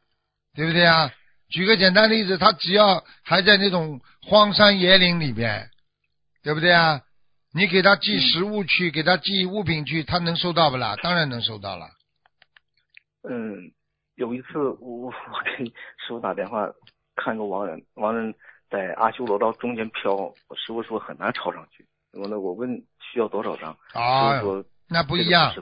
[0.53, 1.11] 对不对啊？
[1.49, 5.69] 举个简单例子，他只要还在那种荒山野岭里边，
[6.43, 7.01] 对不对啊？
[7.55, 10.97] 你给他寄食物去，给他寄物品去，他能收到不啦？
[11.01, 11.87] 当然能收到了。
[13.23, 13.71] 嗯，
[14.15, 15.13] 有一次我我
[15.57, 16.69] 给师傅打电话
[17.15, 18.35] 看个亡人，亡人
[18.69, 21.87] 在阿修罗道中间飘，我师傅说很难抄上去。
[22.11, 25.55] 我那，我问需要多少张，师傅说那不一样。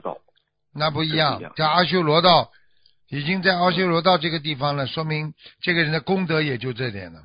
[0.72, 2.50] 那不一样，在阿修罗道，
[3.08, 7.22] 已经在阿修罗道这个地方了，说明这个人的功德也就这点了。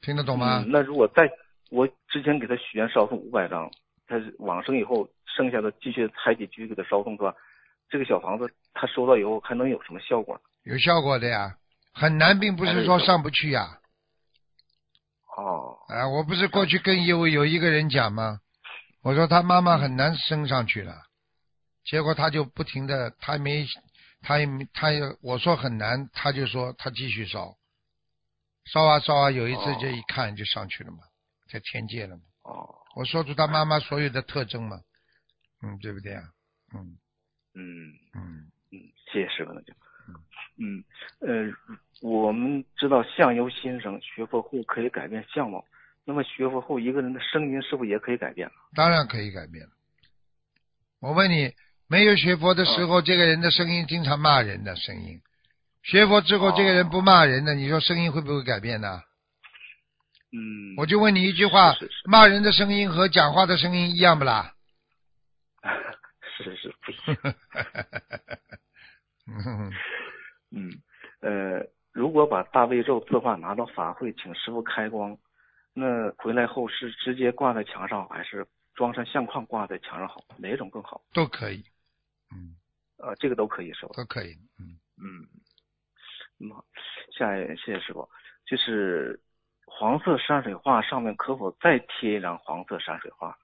[0.00, 0.62] 听得懂吗？
[0.64, 1.28] 嗯那如果再
[1.70, 3.70] 我之前给他许愿烧送五百张，
[4.06, 7.34] 他往生以后剩下的继续还得继续给他烧送是吧，
[7.88, 10.40] 这个小房子他收到以后还能有什么效果？
[10.64, 11.56] 有效果的呀，
[11.92, 13.78] 很难，并不是说上不去呀。
[15.36, 18.40] 哦，啊，我不是过去跟有有一个人讲吗？
[19.02, 21.02] 我说他妈妈很难升上去了，
[21.84, 23.64] 结果他就不停的，他没，
[24.22, 27.54] 他也没，他也我说很难，他就说他继续烧，
[28.64, 30.98] 烧啊烧啊，有一次哦就一看就上去了嘛，
[31.48, 32.22] 在天界了嘛。
[32.42, 34.80] 哦，我说出他妈妈所有的特征嘛，
[35.62, 36.22] 嗯，对不对啊？
[36.74, 36.96] 嗯
[37.54, 38.78] 嗯嗯，嗯，
[39.12, 39.72] 谢谢师傅，那就，
[40.58, 40.84] 嗯
[41.20, 41.52] 呃，
[42.02, 45.64] 我们知道相由心生，学佛后可以改变相貌。
[46.04, 48.54] 那么学佛后，一个人的声音是否也可以改变了？
[48.74, 49.72] 当然可以改变了。
[51.00, 51.52] 我问你，
[51.88, 55.18] 没有学佛的时候，这个人的声音经常骂人的声音；
[55.82, 59.02] 学佛之后，这个人不骂人的，你说声音会不会改变呢？
[60.36, 64.52] 嗯，我就问你一句话是是是：骂人的声音和讲话的声音一样不啦？
[66.36, 67.34] 是是是不一样。
[69.26, 69.72] 嗯
[70.52, 70.70] 嗯，
[71.20, 75.16] 呃，如果把大悲咒字画拿到法会，请师傅开光，
[75.72, 80.22] 那回来后是直接挂在墙上，还是装上相框挂在墙上好？
[80.38, 81.00] 哪种更好？
[81.14, 81.64] 都可以，
[82.30, 82.54] 嗯，
[82.98, 83.94] 呃，这个都可以是吧？
[83.96, 85.26] 都可以，嗯，嗯，
[86.40, 86.48] 嗯，
[87.10, 88.08] 一谢谢师傅，
[88.46, 89.18] 就是
[89.78, 93.36] 黄色山水画上面可否再贴一张黄色山水画？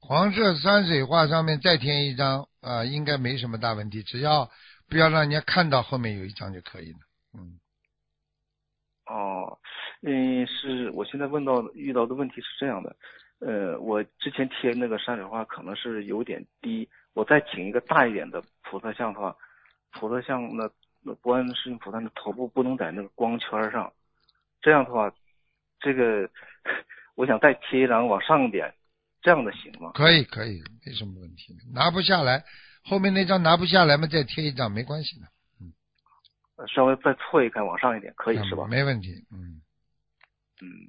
[0.00, 4.50] 黄色山水画上面再贴一张啊、应该没什么大问题，只要
[4.88, 6.98] 不要让人家看到后面有一张就可以了。
[7.34, 7.60] 嗯，
[9.06, 9.58] 哦，
[10.02, 12.96] 嗯，是我现在问到遇到的问题是这样的，
[13.38, 19.36] 呃，我之前贴那个山水画可能是有点低，我再请一个大一点的菩萨像的话，
[19.92, 20.68] 菩萨像那
[21.00, 23.92] 那观世音菩萨的头部不能在那个光圈上，
[24.60, 25.12] 这样的话，
[25.84, 26.28] 这个
[27.14, 28.74] 我想再贴一张往上一点，
[29.20, 29.92] 这样的行吗？
[29.92, 31.54] 可以可以，没什么问题。
[31.74, 32.42] 拿不下来，
[32.82, 35.26] 后面那张拿不下来嘛，再贴一张没关系的，
[35.60, 35.72] 嗯
[36.68, 38.66] 稍微再错一开往上一点，可以是吧？
[38.66, 39.60] 没问题，嗯，
[40.62, 40.88] 嗯，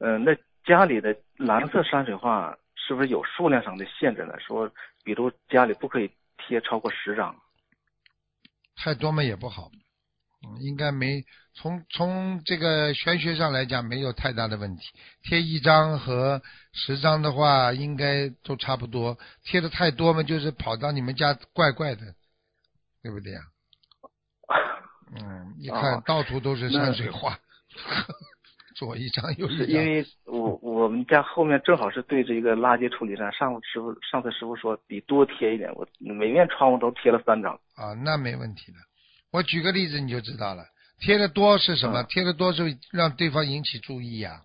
[0.00, 4.34] 呃，那家里的蓝色山水画是不是有数量上的限制呢？
[4.40, 4.68] 说，
[5.04, 7.36] 比如家里不可以贴超过十张。
[8.74, 9.70] 太多嘛也不好，
[10.42, 11.22] 嗯，应该没
[11.52, 14.82] 从从这个玄学上来讲没有太大的问题。
[15.22, 16.40] 贴一张和
[16.72, 19.18] 十张的话，应该都差不多。
[19.44, 22.00] 贴的太多嘛，就是跑到你们家怪怪的，
[23.02, 23.40] 对不对呀、
[25.14, 27.38] 嗯，一看哦到处都是山水画，
[28.76, 29.68] 左一张右一张。
[29.68, 37.52] 因为我我们家后面正好是对着一个垃圾处理站，上午师傅上次师傅说得多贴一点，我每面窗户都贴了三张。
[37.74, 38.78] 啊，那没问题的。
[39.32, 40.66] 我举个例子你就知道了，
[41.00, 42.02] 贴的多是什么？
[42.02, 44.42] 嗯贴的多是让对方引起注意呀、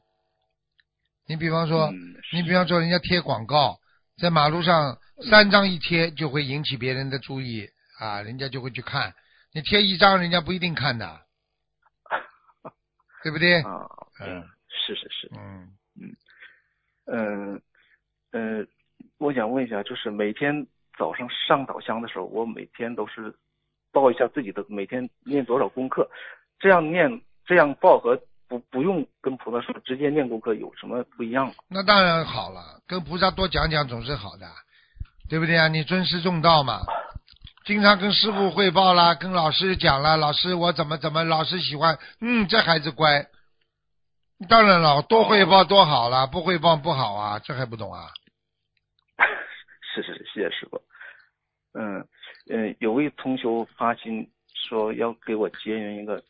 [1.27, 3.79] 你比方说，嗯你比方说人家贴广告，
[4.17, 4.97] 在马路上
[5.29, 7.67] 三张一贴就会引起别人的注意
[7.99, 9.13] 啊，人家就会去看。
[9.53, 11.21] 你贴一张，人家不一定看的，
[13.23, 13.61] 对不对？
[13.61, 13.87] 啊，
[14.19, 15.71] 嗯是是是，嗯，
[17.07, 17.61] 嗯
[18.31, 18.67] 呃，
[19.17, 20.67] 我想问一下，就是每天
[20.97, 23.33] 早上上早香的时候，我每天都是
[23.95, 26.09] 报一下自己的每天念多少功课，
[26.59, 31.53] 这样念这样报和不不用跟菩萨说直接念功课有什么不一样吗？
[31.69, 34.45] 那当然好了，跟菩萨多讲讲总是好的，
[35.29, 35.69] 对不对啊？
[35.69, 36.81] 你尊师重道嘛，
[37.63, 43.25] 经常跟师傅汇报啦，跟老师讲啦，老师我怎么怎么，老师喜欢，嗯，这孩子乖。
[44.49, 48.09] 当然了，多汇报多好了，不汇报不好啊，这还不懂啊？
[49.95, 50.81] 是是是，谢谢师傅。
[51.73, 52.05] 嗯
[52.49, 56.23] 嗯，有位同学发心说要给我结缘一个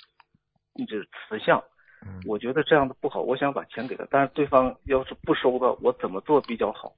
[0.76, 1.62] 一只瓷像，
[2.06, 6.94] 嗯，我觉得这样的不好，我想把钱给他，但是对方要是不收的，我怎么做比较好？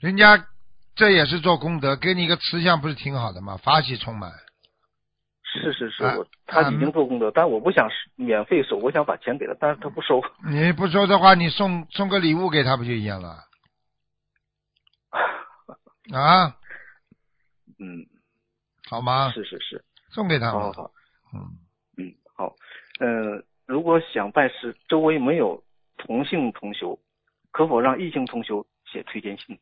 [0.00, 0.46] 人家
[0.94, 3.56] 这也是做功德，给你一个慈像不是挺好的吗？
[3.56, 4.30] 法喜充满。
[5.42, 6.04] 是是是，
[6.46, 10.20] 他已经做功德，但我不想免费收，我想把钱给他，但是他不收。
[10.50, 13.44] 你不收的话，你送送个礼物给他不就一样了？
[16.12, 16.56] 啊，
[17.78, 18.06] 嗯，
[18.88, 19.30] 好吗？
[19.32, 20.52] 是是是，送给他嘛。
[20.52, 20.90] 好好好，
[21.34, 21.58] 嗯，
[21.98, 22.54] 嗯好，
[23.00, 25.62] 呃、如果想拜师，周围没有
[25.96, 26.98] 同性同修，
[27.50, 29.58] 可否让异性同修写推荐信？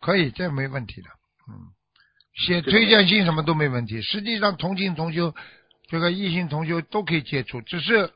[0.00, 1.08] 可以，这没问题的。
[1.48, 1.70] 嗯，
[2.34, 4.02] 写推荐信什么都没问题。
[4.02, 5.34] 实际上，同性同修，
[5.88, 8.12] 这个异性同修都可以接触，只是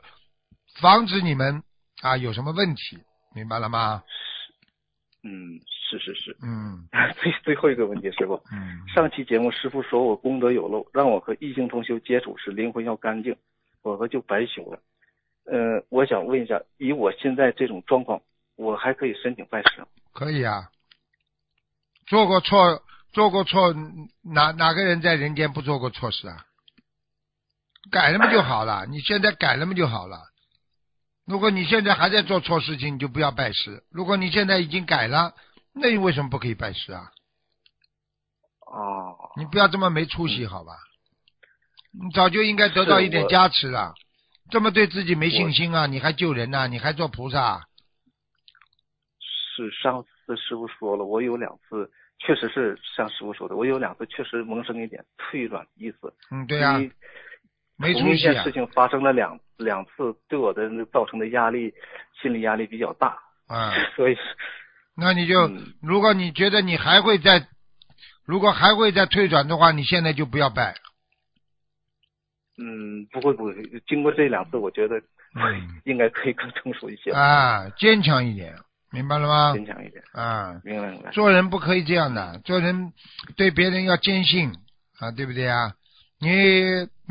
[0.80, 1.62] 防止你们
[2.02, 2.98] 啊有什么问题，
[3.34, 4.02] 明白了吗？
[5.22, 6.36] 嗯，是是是。
[6.42, 6.88] 嗯
[7.22, 13.36] 最最后一个问题，师傅，嗯，上期节目师傅说我功德有漏，让我和异性同修接触时灵魂要干净，
[13.82, 14.80] 否则就白修了。
[15.44, 18.20] 呃，我想问一下，以我现在这种状况，
[18.56, 19.86] 我还可以申请拜师吗？
[20.12, 20.68] 可以啊。
[22.06, 22.82] 做过错，
[23.12, 23.74] 做过错，
[24.22, 26.46] 哪哪个人在人间不做过错事啊？
[27.90, 30.31] 改了嘛就好了，你现在改了嘛就好了。
[31.26, 33.82] 如果你现在还在做错事情，你就不要拜师。
[33.90, 35.34] 如果你现在已经改了，
[35.72, 37.10] 那你为什么不可以拜师啊？
[38.66, 40.72] 哦，你不要这么没出息，好吧？
[41.92, 43.94] 你早就应该得到一点加持了。
[44.50, 45.86] 这么对自己没信心啊？
[45.86, 47.66] 你还救人呐、你还做菩萨？
[49.20, 56.12] 是上次师傅说了，我有两次确实是像师傅说的，我有两次确实萌生一点退转意思。
[56.30, 56.80] 嗯，对呀、
[57.76, 58.52] 没出息啊同一件事。
[58.52, 61.72] 情发生了两两次，对我的造成的压力，
[62.20, 64.16] 心理压力比较大，啊， 所以
[64.96, 67.46] 那你就，嗯如果你觉得你还会再，
[68.26, 70.74] 如果还会再退转的话，你现在就不要拜。
[72.58, 73.54] 嗯，不会不会，
[73.88, 74.98] 经过这两次，我觉得
[75.34, 78.54] 嗯 应该可以更成熟一些，啊，坚强一点，
[78.90, 79.54] 明白了吗？
[79.54, 81.10] 坚强一点，啊，明白明白。
[81.12, 82.92] 做人不可以这样的，做人
[83.36, 84.52] 对别人要坚信
[85.00, 85.72] 啊，对不对啊？
[86.20, 86.28] 你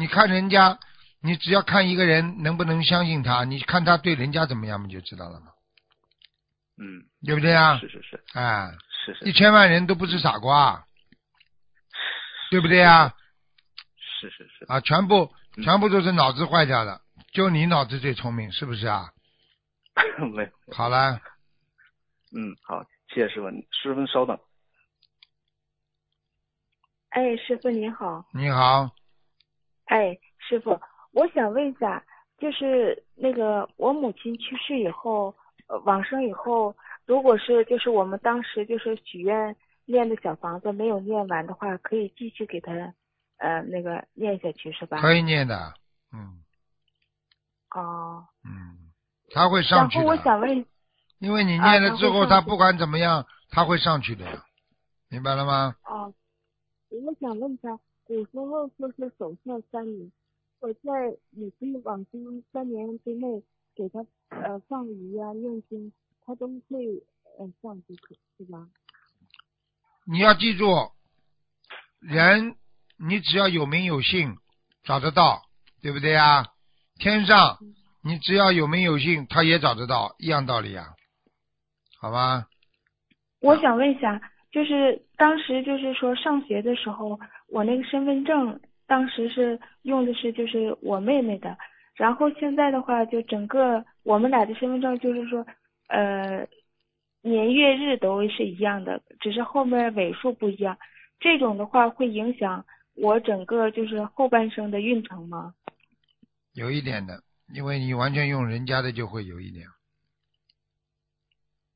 [0.01, 0.79] 你看人家，
[1.21, 5.53] 你只要看一个人能不能相信他，你看他对人家怎么样，不就知道了吗？
[6.77, 7.77] 嗯，对不对啊？
[7.77, 8.71] 是是是啊，
[9.05, 10.83] 是是一千万人都不是傻瓜，
[12.49, 13.13] 对不对啊？
[14.19, 16.99] 是是是，啊，全部嗯全部都是脑子坏掉的，
[17.31, 19.11] 就你脑子最聪明，是不是啊？
[20.33, 20.49] 没有。
[20.73, 21.21] 好了，
[22.35, 22.83] 嗯，好，
[23.13, 24.39] 谢谢师傅，师傅稍等。
[27.09, 28.25] 哎，师傅您好。
[28.33, 28.89] 你好，
[29.91, 30.79] 哎，师傅，
[31.11, 32.01] 我想问一下，
[32.37, 35.35] 就是那个我母亲去世以后，
[35.67, 36.73] 呃，往生以后，
[37.05, 42.71] 如果是就是我们当时就是许愿念的小房子没有念完的话，可以继续给他
[43.37, 45.01] 呃那个念下去是吧？
[45.01, 45.73] 可以念的，
[46.13, 46.39] 嗯
[47.75, 48.25] 哦。
[48.45, 48.93] 嗯，
[49.33, 50.65] 他会上去后我，想问，
[51.19, 54.41] 因为你啊念了之后，他不管怎么样，他会上去的呀，
[55.09, 55.75] 明白了吗？
[55.83, 56.13] 哦，
[56.89, 57.77] 我想问他，
[58.11, 60.11] 古时候就是守孝三年，
[60.59, 63.41] 我在已经往生三年之内
[63.73, 65.93] 给他呃放鱼啊念经，
[66.25, 67.01] 他都会
[67.39, 67.95] 呃上去
[68.37, 68.67] 是吧？
[70.05, 70.91] 你要记住，
[72.01, 72.57] 人
[72.97, 74.35] 你只要有名有姓，
[74.83, 75.43] 找得到，
[75.81, 76.47] 对不对啊？
[76.97, 77.59] 天上
[78.03, 80.87] 你只要有名有姓，他也找得到，一样道理啊，
[82.01, 82.49] 好吧？
[83.39, 84.21] 我想问一下，
[84.51, 87.17] 就是当时就是说上学的时候，
[87.51, 91.57] 我那个身份证当时是用的是就是我妹妹的，
[91.95, 95.45] 然后现在的话就整个我们俩的身份证就是说
[95.89, 96.47] 呃
[97.21, 100.77] 年月日都是一样的，只是后面尾数不一样。
[101.19, 105.53] 这种的话会影响我整个就是后半生的运程吗？
[106.53, 107.21] 有一点的，
[107.53, 109.67] 因为你完全用人家的就会有一点。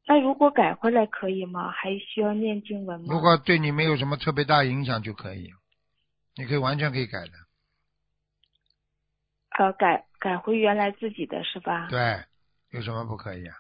[0.07, 1.69] 那如果改回来可以吗？
[1.71, 3.07] 还需要念经文吗？
[3.09, 5.49] 如果对你没有什么特别大影响就可以，
[6.37, 7.31] 你可以完全可以改的。
[9.57, 11.87] 呃改改回原来自己的是吧？
[11.89, 12.23] 对，
[12.71, 13.55] 有什么不可以啊？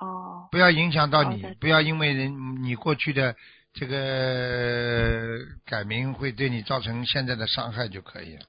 [0.00, 0.48] 哦。
[0.50, 3.36] 不要影响到你不要因为人你过去的
[3.74, 8.42] 这个改名会对你造成现在的伤害就可以了。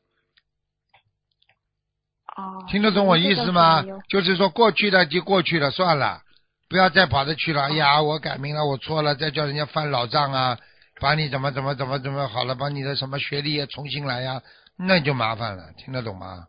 [2.37, 2.63] 哦。
[2.69, 3.83] 听得懂我意思吗？
[4.07, 6.21] 就是说过去的就过去了，算了，
[6.69, 7.63] 不要再跑着去了。
[7.63, 10.57] 哎呀，我改名了，我错了，再叫人家翻老账啊，
[10.99, 14.41] 把你怎么怎么怎么怎么好了，把你的什么学历也重新来呀，
[14.75, 15.71] 那就麻烦了。
[15.77, 16.47] 听得懂吗？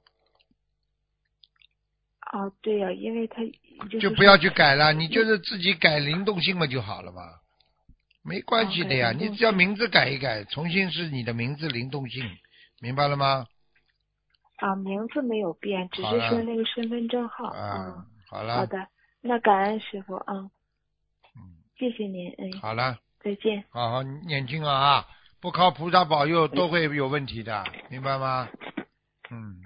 [2.33, 3.37] 哦，对呀、因为他
[3.89, 7.23] 就就不要去改了，你就是自己改灵动性嘛就好了嘛，
[8.23, 9.13] 没关系的呀。
[9.13, 12.23] 你只要名字改一改，重新是你的名字灵动性，
[12.81, 13.47] 明白了吗？
[14.57, 17.47] 啊，名字没有变，只是说那个身份证号。
[17.47, 18.89] 啊嗯，，好了，好的，
[19.23, 20.35] 那感恩师傅啊，
[21.35, 23.65] 嗯，谢谢您，嗯，好了，再见。
[23.71, 25.07] 好好念经啊，
[25.41, 28.49] 不靠菩萨保佑都会有问题的，明白吗？
[29.31, 29.63] 嗯，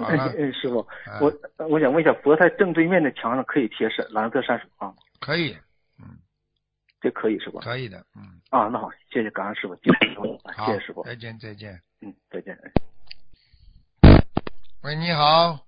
[0.00, 1.32] 好了，哎，师傅，哎我
[1.68, 4.94] 我想问一下，佛台正对面的墙上可以贴闪蓝色山水画吗？
[5.20, 5.56] 可以，
[5.98, 6.18] 嗯，
[7.00, 7.60] 这可以是吧？
[7.62, 11.80] 可以的，嗯，啊，那好，谢谢感恩师傅，谢谢师傅，谢谢师傅，再见，再见。
[12.00, 12.58] 嗯，再见。
[14.82, 15.60] 喂，你好，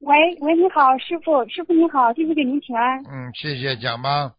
[0.00, 2.98] 喂喂，你好，师傅，师傅你好，弟子给您请安。
[3.04, 4.34] 嗯，谢谢，讲吧。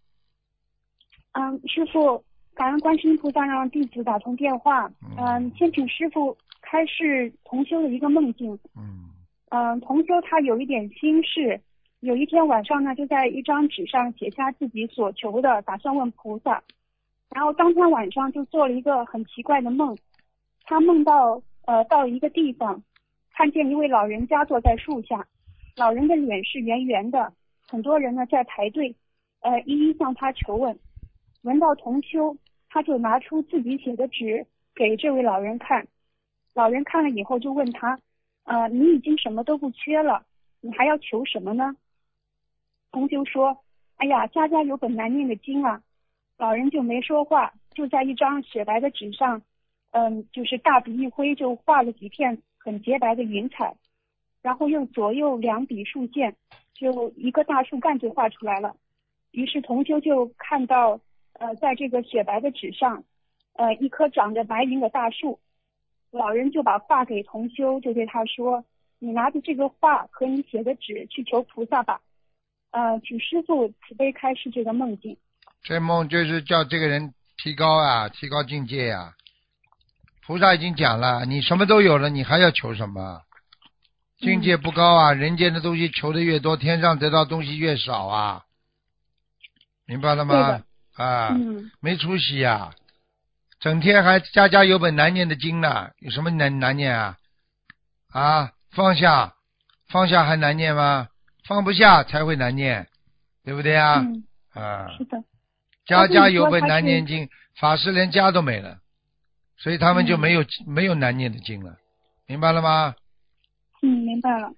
[1.33, 2.23] 嗯，师傅，
[2.53, 4.85] 感恩观世音菩萨让弟子打通电话。
[5.01, 8.57] 嗯嗯，先请师傅开示同修的一个梦境。
[8.75, 9.09] 嗯
[9.49, 11.59] 嗯，同修他有一点心事，
[12.01, 16.63] 有一天晚上呢，就在一张纸上写下自己所求的，打算问菩萨。
[17.31, 19.97] 然后当天晚上就做了一个很奇怪的梦，
[20.65, 22.83] 他梦到呃到一个地方，
[23.33, 25.25] 看见一位老人家坐在树下，
[25.75, 27.33] 老人的脸是圆圆的，
[27.67, 28.95] 很多人呢在排队，
[29.41, 30.77] 呃，一一向他求问。
[31.43, 32.35] 闻到同修，
[32.69, 35.85] 他就拿出自己写的纸给这位老人看。
[36.53, 37.99] 老人看了以后就问他，
[38.45, 40.25] 呃，你已经什么都不缺了，
[40.61, 41.75] 你还要求什么呢？
[42.91, 43.57] 同修说，
[43.97, 45.83] 哎呀，家家有本难念的经啊。
[46.37, 49.41] 老人就没说话，就在一张雪白的纸上，
[49.91, 53.75] 嗯，就是大笔一挥就画了几片很洁白的云彩，
[54.41, 56.33] 然后用左右两笔竖线，
[56.73, 58.77] 就一个大树干就画出来了。
[59.31, 61.01] 于是同修就看到。
[61.39, 63.03] 呃，在这个雪白的纸上，
[63.53, 65.39] 呃，一棵长着白云的大树，
[66.11, 68.63] 老人就把画给同修，就对他说
[68.99, 71.99] ：“你拿着这个画和你写的纸去求菩萨吧，
[72.71, 75.17] 呃，请师傅慈悲开示这个梦境。”
[75.63, 79.13] 这梦就是叫这个人提高啊，提高境界呀。
[80.25, 83.21] 菩萨已经讲了，你什么都有了，你还要求什么？
[84.19, 88.43] 境界不高啊，人间的东西求的越多，天上得到东西越少啊。
[89.85, 90.63] 明白了吗？
[90.95, 91.35] 啊，
[91.79, 92.71] 没出息呀！
[93.59, 97.17] 整天还家家有本难念的经呢，有什么难难念啊？
[98.11, 99.33] 啊，放下，
[99.89, 101.07] 放下还难念吗？
[101.47, 102.87] 放不下才会难念，
[103.43, 104.05] 对不对啊？
[104.53, 105.23] 啊，是的。
[105.85, 107.29] 家家有本难念经，
[107.59, 108.77] 法师连家都没了，
[109.57, 111.77] 所以他们就没有没有难念的经了，
[112.27, 112.95] 明白了吗？
[113.81, 114.51] 嗯，明白了。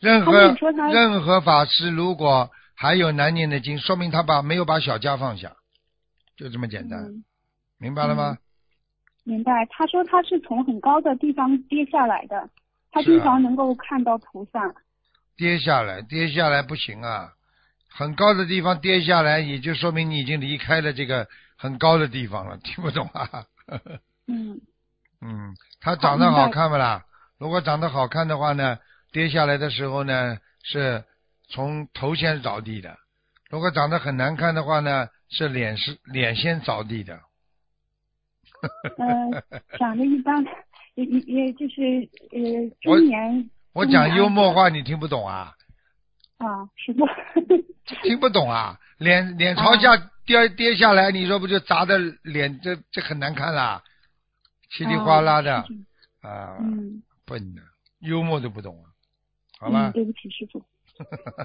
[0.00, 0.56] 任何
[0.92, 5.56] 任何法师如果还有难念的经，说明他把没有把小家放下。
[6.38, 7.04] 就这么简单，
[7.78, 8.38] 明白了吗？
[9.24, 9.66] 明白。
[9.70, 12.48] 他说他是从很高的地方跌下来的，
[12.92, 14.72] 他经常能够看到菩萨。
[15.36, 17.32] 跌下来，跌下来不行啊！
[17.90, 21.26] 很高的地方跌下来，也就说明你已经离开了这个
[21.56, 22.56] 很高的地方了。
[22.62, 23.44] 听不懂啊？
[24.28, 24.60] 嗯。
[25.20, 27.04] 嗯，他长得好看不啦？
[27.38, 28.78] 如果长得好看的话呢，
[29.10, 31.02] 跌下来的时候呢，是
[31.48, 32.92] 从头先着地的；
[33.50, 35.08] 如果长得很难看的话呢？
[35.28, 37.20] 是脸是脸先着地的，
[38.96, 40.44] 呃，长得一般，
[40.94, 43.50] 也也也就是呃中年。
[43.72, 45.54] 我讲幽默话你听不懂啊？
[46.38, 47.04] 啊，是的。
[48.02, 48.78] 听不懂啊？
[48.98, 53.82] 脸脸朝下跌跌下来，你说不就砸的脸这这很难看啦，
[54.70, 55.64] 稀里哗啦的
[56.22, 56.58] 啊，
[57.24, 57.62] 笨的，
[58.00, 58.90] 幽默都不懂啊？
[59.60, 59.90] 好吧。
[59.92, 60.64] 对不起，师傅。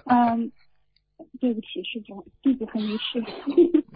[0.05, 0.51] 嗯。
[1.39, 3.23] 对不起，师傅，弟子很没事。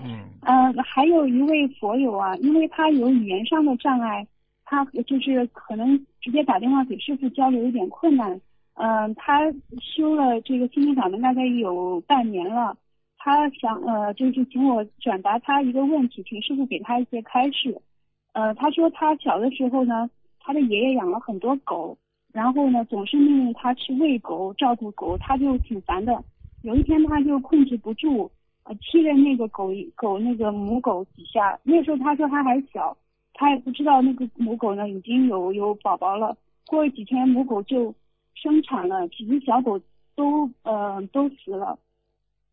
[0.04, 0.30] 嗯。
[0.42, 4.26] 呃，还有一位佛友啊，因为他有语言上的障碍，
[4.64, 8.40] 他就是可能直接打电话给师傅交流有点困难。
[8.76, 9.52] 嗯，他
[9.82, 12.78] 修了这个心灵法门大概有半年了，
[13.18, 17.82] 他想呃，就是请我转达他一个问题，请师傅给他一些开示。
[18.34, 20.10] 呃，他说他小的时候呢，
[20.40, 21.98] 他的爷爷养了很多狗，
[22.32, 26.24] 然后呢总是命令他去喂狗、照顾狗，他就挺烦的。
[26.68, 28.30] 有一天他就控制不住，
[28.66, 31.58] 呃，踢了那个狗狗那个母狗几下。
[31.64, 32.98] 那时候他说他还小，
[33.34, 36.36] 他也不知道那个母狗呢已经有有宝宝了。
[36.66, 37.96] 过了几天母狗就
[38.36, 39.80] 生产了，几只小狗
[40.14, 41.80] 都呃都死了，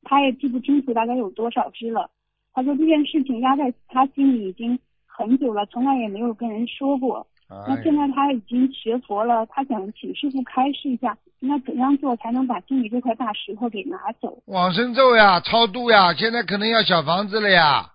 [0.05, 2.09] 他也记不清楚大概有多少只了。
[2.53, 7.27] 他说这件事情压在他心里已经很久了，从来也没有跟人说过。
[7.67, 11.17] 那现在他已经学佛了，他想请师傅开示一下。
[11.41, 14.43] 那怎样做才能把心里这块大石头给拿走？
[14.47, 17.93] 往生咒呀，超度呀，现在可能要小房子了呀。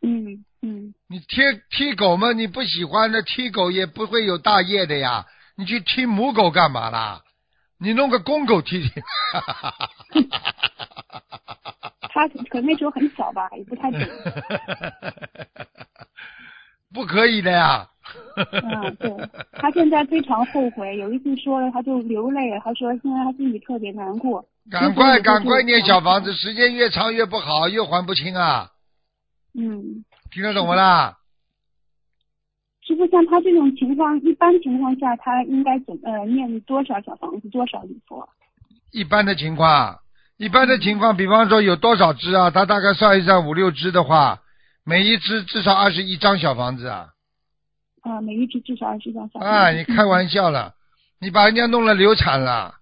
[0.00, 0.94] 嗯嗯。
[1.06, 5.26] 你踢踢狗嘛，你不喜欢的踢狗也不会有大业的呀。
[5.56, 7.20] 你去踢母狗干嘛啦？
[7.78, 9.02] 你弄个公狗踢踢。
[12.12, 14.00] 他可那时候很小吧，也不太懂。
[16.92, 17.88] 不可以的呀。
[18.52, 19.10] 嗯，对，
[19.52, 20.96] 他现在非常后悔。
[20.96, 22.50] 有一次说了，他就流泪。
[22.64, 24.44] 他说现在他心里特别难过。
[24.70, 28.68] 赶快赶快念小房子，时间越长越不好，越还不清啊。
[29.54, 30.04] 嗯。
[30.30, 31.16] 听得懂不啦？
[32.86, 38.28] 师傅，像他这种情况，一般情况下他应该怎呃念多少小房子，多少礼佛？
[38.92, 39.98] 一般的情况，
[40.36, 42.50] 一般的情况，比方说有多少只啊？
[42.50, 44.40] 他大概算一算五六只的话，
[44.84, 47.08] 每一只至少二十一张小房子啊。
[48.02, 49.40] 啊，每一只至少二十张小。
[49.40, 50.74] 啊，你开玩笑了，
[51.20, 52.74] 你把人家弄了流产了。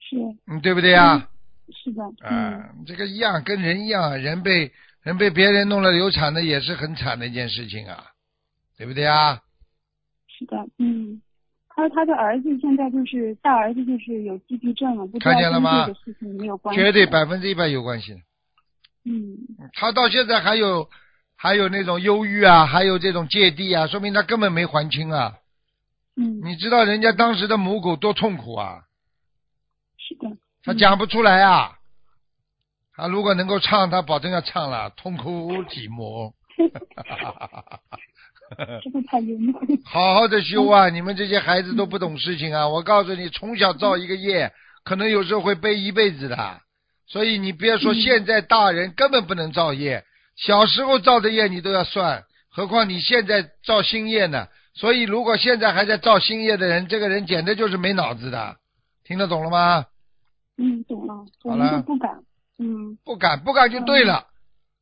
[0.00, 0.16] 是。
[0.46, 1.28] 嗯，对不对呀？
[1.72, 2.02] 是的。
[2.22, 4.72] 嗯，这个一样，跟人一样，人被
[5.02, 8.04] 人被别人弄了流产的也是很惨的一件事情啊，
[8.76, 9.40] 对不对啊？
[10.26, 11.22] 是的，嗯，
[11.68, 16.80] 他他的儿子现在就是大儿子就是有自闭症了，不知道跟这个事情没有关系。
[16.80, 18.12] 绝对百分之一百有关系。
[19.04, 19.36] 嗯。
[19.72, 20.88] 他到现在还有。
[21.40, 25.36] 还有那种忧郁啊，还有这种芥蒂啊，说明他根本没还清啊。
[26.16, 28.82] 嗯，你知道人家当时的母狗多痛苦啊？
[29.96, 31.76] 是的，他讲不出来啊。
[32.96, 36.32] 他如果能够唱，他保证要唱了，痛苦寂寞。
[38.82, 39.62] 这个太幽默。
[39.84, 40.88] 好好的修啊！
[40.88, 42.66] 你们这些孩子都不懂事情啊！
[42.66, 46.60] 我告诉你，从小造一个业，可能有时候会背一辈子的。
[47.06, 50.04] 所以你别说现在大人根本不能造业，
[50.38, 54.48] 小时候造的业你都要算，何况你现在造新业呢？
[54.74, 58.56] 所以如果现在还在造新业的人，这个人简直就是没脑子的。
[59.04, 59.86] 听得懂了吗？
[60.56, 62.22] 嗯，懂了，我好了不敢。
[62.58, 64.26] 嗯不敢，不敢就对了。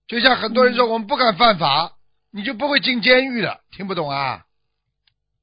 [0.07, 1.93] 就像很多人说，我们不敢犯法，
[2.31, 3.61] 你就不会进监狱了。
[3.71, 4.45] 听不懂啊？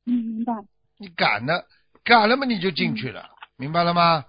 [0.05, 0.53] 嗯，明白。
[0.99, 1.65] 你敢了，
[2.03, 4.25] 敢了嘛，你就进去了，明白了吗？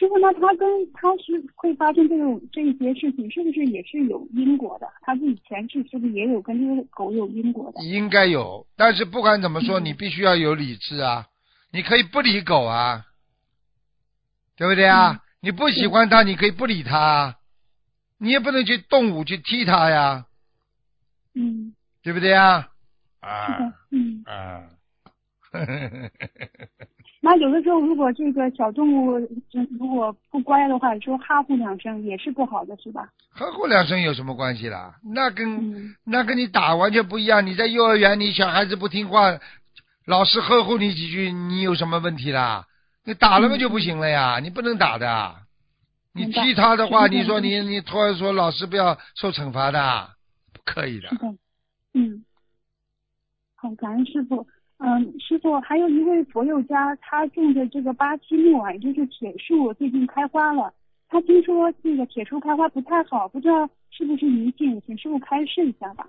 [0.00, 4.88] 师傅，那他跟他是会发生这种这一些事情，是不是也是有因果的？
[5.02, 7.84] 他自己前世是不是也有跟这个狗有因果的？
[7.84, 11.26] 应该有，但是不管怎么说，嗯你必须要有理智啊！
[11.70, 13.04] 你可以不理狗啊，
[14.56, 15.12] 对不对啊？
[15.12, 17.34] 嗯你不喜欢它，你可以不理它啊，
[18.18, 20.26] 你也不能去动武去踢它呀，
[21.34, 22.68] 嗯，对不对啊？
[23.22, 24.22] 是啊的，嗯。
[24.26, 24.68] 啊！
[27.22, 29.18] 那有的时候，如果这个小动物
[29.52, 33.10] 嗯如果不乖的话，说哈呼两声也是不好的，是吧？
[33.32, 34.94] 呵呼两声有什么关系啦？
[35.04, 37.46] 那跟、嗯那跟你打完全不一样。
[37.46, 39.38] 你在幼儿园，你小孩子不听话，
[40.06, 42.66] 老师呵护你几句，你有什么问题啦？
[43.04, 45.34] 你打了嘛就不行了呀，你不能打的。
[46.14, 50.08] 你踢他的话，你说你你突然说老师不要受惩罚的，
[50.54, 51.08] 不可以的
[51.92, 52.24] 嗯。
[53.56, 54.46] 好，感恩师傅。
[54.82, 60.72] 嗯，师傅，还有一位佛友家，他种的这个巴西木耳，也就是铁树，最近开花了。
[61.10, 66.06] 他听说这个铁树开花不太好，不知道是不是迷信，请师傅开示一下吧。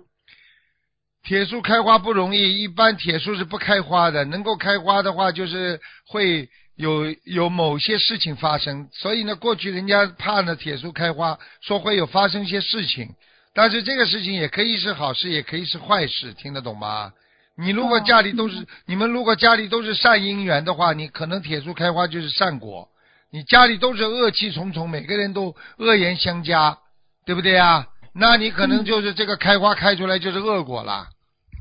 [1.22, 4.24] 铁树开花不容易，一般铁树是不开花的。
[4.24, 8.88] 能够开花的话，就是会有有某些事情发生。
[8.90, 13.06] 所以呢，过去人家怕呢铁树开花，说会有发生一些事情。
[13.52, 17.12] 但是这个事情也可以是好事，也可以是坏事，听得懂吗？
[17.56, 22.88] 你如果哦家里都是、你们如果家里都是善因缘的话，你可能铁树开花就是善果。
[23.30, 26.78] 你家里都是恶气重重，每个人都恶言相加，
[27.24, 27.86] 对不对啊？
[28.14, 31.06] 那你可能就是这个开花开出来就是恶果了，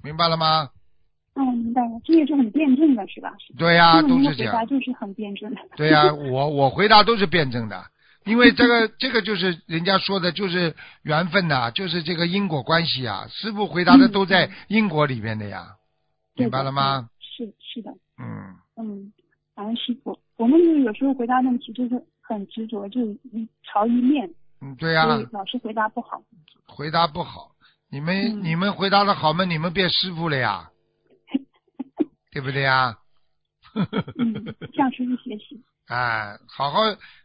[0.03, 0.69] 明白了吗？
[1.35, 3.31] 嗯，明白了，这也是很辩证的，是吧？
[3.57, 4.53] 对呀、都是这样。
[4.53, 5.61] 回答就是很辩证的。
[5.77, 7.85] 对呀、我我回答都是辩证的，
[8.25, 13.27] 因为这个这个就是人家说的，就是缘分呐、就是这个因果关系啊。
[13.29, 15.67] 师傅回答的都在因果里面的呀，
[16.41, 17.09] 明白了吗？？
[17.19, 19.13] 是是的，嗯，嗯，
[19.55, 20.17] 感恩师傅。
[20.37, 24.29] 我们就有时候回答问题就是很执着，就一朝一面，
[24.61, 26.21] 嗯，对呀、老师回答不好。
[26.67, 27.51] 回答不好，
[27.89, 30.69] 你们、嗯你们回答的好嘛，你们变师傅了呀，
[32.31, 32.97] 对不对呀？
[34.19, 35.63] 嗯，向师傅学习。
[35.87, 36.79] 哎，好好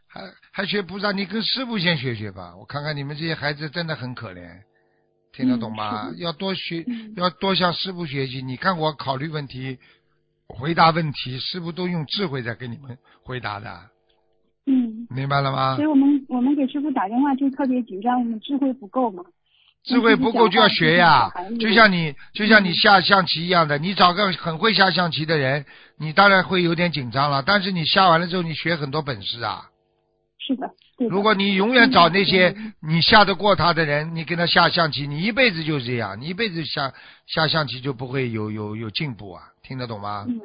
[0.07, 2.55] 还还学菩萨，你跟师傅先学学吧。
[2.55, 4.61] 我看看你们这些孩子真的很可怜，
[5.37, 6.07] 听得懂吗？
[6.09, 8.41] 嗯要多学，嗯要多向师傅学习。
[8.41, 9.77] 你看我考虑问题、
[10.47, 13.69] 回答问题，师傅都用智慧在给你们回答的，
[14.65, 15.87] 嗯，明白了吗所以？
[15.87, 19.23] 我们我们给师傅打电话就特别紧张，我们智慧不够嘛。
[19.83, 22.15] 智慧不够就要学呀，就像你。
[22.33, 25.65] 就像你嗯下象棋一样的，你找个很会下象棋的人，
[25.97, 27.43] 你当然会有点紧张了。
[27.43, 29.69] 但是你下完了之后，你学很多本事啊。
[30.47, 30.71] 是的，
[31.09, 36.93] 如果你永远找那些嗯你下得过他的人，你跟他下象棋，你一辈子就这样，你一辈子下
[37.25, 40.25] 下象棋就不会有有有进步啊，听得懂吗？
[40.29, 40.39] 嗯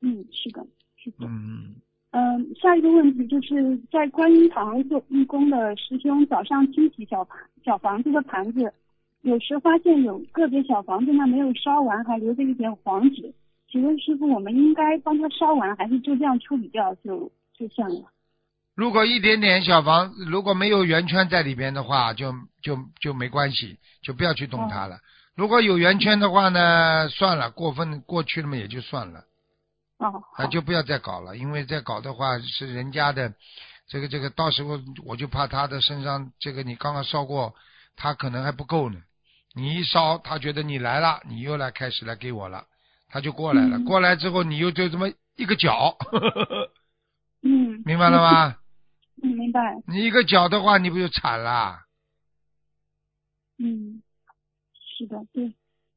[0.00, 0.66] 嗯，是的，
[0.96, 1.26] 是的。
[1.26, 1.74] 嗯，
[2.12, 8.72] 嗯，下一个问题就是在观音堂做义工的师兄早上清洗小盘小房子的盘子，
[9.20, 13.30] 有时发现有个别小房子呢没有烧完，还留着一点黄纸。
[13.70, 18.00] 请问师傅，我们应该帮他烧完，还是就这样处理掉就就算了？
[18.74, 24.98] 如果一点点小房子如果没有圆圈在里边的话，就就就没关系，就不要去动它了。
[25.36, 29.24] 如果有圆圈的话呢，算了，过分过去了嘛也就算了。
[29.98, 33.32] 哦，啊，就不要再搞了，因为再搞的话是人家的，
[33.88, 37.54] 这个这个，到时候我就怕他的身上这个你刚刚烧过，
[37.96, 38.98] 他可能还不够呢。
[39.54, 42.64] 你一烧，他觉得你来了，你又来开始来给我了，
[43.08, 43.78] 他就过来了。
[43.78, 45.96] 嗯过来之后，你又就这么一个脚，
[47.42, 48.48] 嗯，明白了吗？
[48.48, 48.54] 嗯，
[49.16, 49.82] 明白。
[49.86, 51.78] 你一个脚的话，你不就惨了？
[53.58, 54.02] 嗯，
[54.98, 55.52] 是的，对。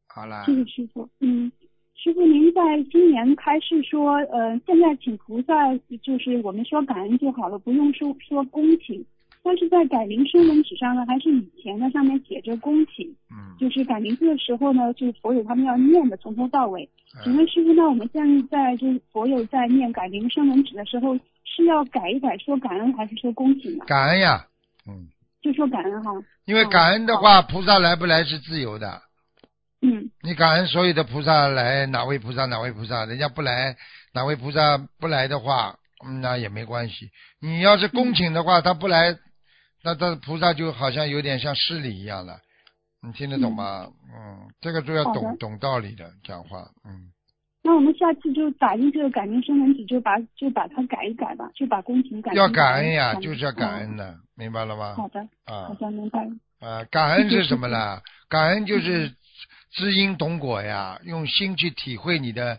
[0.07, 1.09] 好了谢，谢师傅。
[1.19, 1.51] 嗯，
[1.95, 2.61] 师傅，您在
[2.91, 9.05] 今年开示说，呃，现在请菩萨就是我们说感恩就好了，不用说说恭请。
[9.43, 16.89] 但是在改名声文纸上呢，还是以前的上面写着恭请，嗯，就是改名字的时候呢，就是佛友他们要念的从头到尾。
[17.23, 21.17] 请问师傅，那我们现在在就是佛友在念改名声文纸的时候，
[21.57, 23.85] 是要改一改说感恩还是说恭请呢？
[23.85, 24.45] 感恩呀，
[24.87, 25.09] 嗯，
[25.41, 26.11] 就说感恩哈。
[26.45, 29.01] 因为感恩的话，菩萨来不来是自由的。
[29.81, 33.75] 嗯你感恩所有的菩萨来，哪位菩萨哪位菩萨，人家不来，
[34.13, 37.09] 哪位菩萨不来的话，嗯那也没关系。
[37.41, 39.17] 你要是恭请的话，他不来，
[39.83, 42.39] 那他菩萨就好像有点像失礼一样了。
[43.01, 43.87] 你听得懂吗？
[44.13, 47.11] 嗯，这个都要懂懂道理的讲话，嗯。
[47.67, 54.93] 那我们下次就打印这个改名声纹纸，就把就把它改一改吧，就把恭请改成要感恩呀，就是要感恩嗯的，明白了吗？
[54.95, 56.31] 好的，啊好的，明白了。
[56.61, 58.01] 啊，感恩是什么呢？
[58.29, 59.11] 感恩就是
[59.73, 62.57] 知因懂果呀，用心去体会你的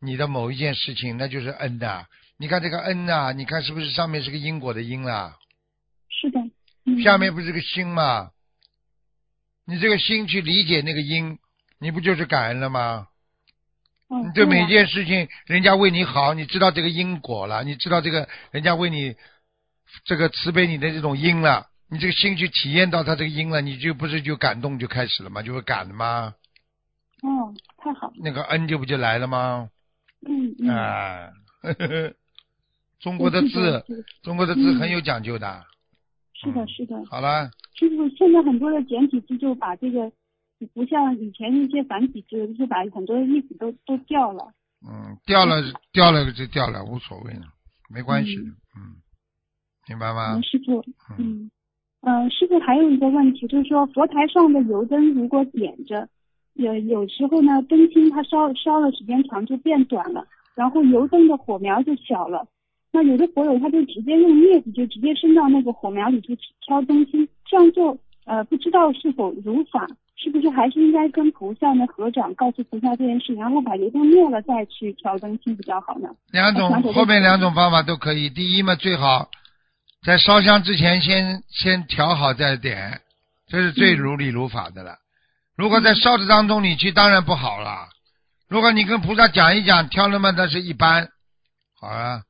[0.00, 2.06] 你的某一件事情，那就是恩呐。
[2.38, 5.36] 你看这个恩呐，你看是不是上面是个因果的因啦？
[6.08, 6.40] 是的。
[6.86, 8.30] 嗯、下面不是个心吗？
[9.66, 11.38] 你这个心去理解那个因，
[11.78, 13.08] 你不就是感恩了吗？
[14.08, 19.14] 哦你对每呀件事情，人家为你好，你知道这个因果了，你知道这个人家为你
[20.04, 25.42] 这个慈悲你的这种因了，你这个心去体验到他这个因了，你就不是就感动就开始了吗？
[25.42, 26.34] 就会感了吗？
[27.22, 28.14] 哦，太好了。
[28.18, 29.70] 那个恩就不就来了吗？
[30.28, 30.68] 嗯嗯。
[30.68, 31.30] 啊，
[31.62, 32.14] 呵呵呵
[33.00, 33.84] 中国的字，
[34.22, 35.64] 中国的字嗯很有讲究的。
[36.34, 36.94] 是的，嗯是的。
[37.10, 40.10] 好了，就是，现在很多的简体字就把这个，
[40.72, 44.52] 不像以前那些繁体字，就把很多的意思都都掉了。
[44.86, 45.56] 嗯，掉了
[45.92, 47.42] 掉了就掉了，无所谓了，
[47.90, 48.42] 没关系的，
[48.76, 48.96] 嗯，
[49.88, 50.42] 明白吗嗯，？
[50.42, 50.84] 师傅，
[51.18, 51.50] 嗯嗯，
[52.02, 56.08] 呃，师傅还有一个问题，就是说佛台上的油灯如果点着，
[56.54, 62.46] 有有时候呢灯芯它烧烧的时间长就变短了，然后油灯的火苗就小了。
[62.92, 69.86] 那有的佛友他就直接用镊子就直接伸到那个火苗里去挑灯芯，这样做呃不知道是否如法，
[70.16, 76.08] 是不是还是应该跟菩萨呢合掌告诉菩萨这件事，然后把油灯灭了再去调灯芯比较好呢？
[76.32, 78.30] 两种后面两种方法都可以。
[78.30, 79.28] 第一嘛，最好
[80.02, 83.00] 在烧香之前先先调好再点，
[83.46, 84.96] 这是最嗯如理如法的了。
[85.54, 87.88] 如果在烧的当中你去，当然不好了。
[88.48, 91.08] 如果你跟菩萨讲一讲，挑了嘛那是一般，
[91.78, 92.22] 好啊，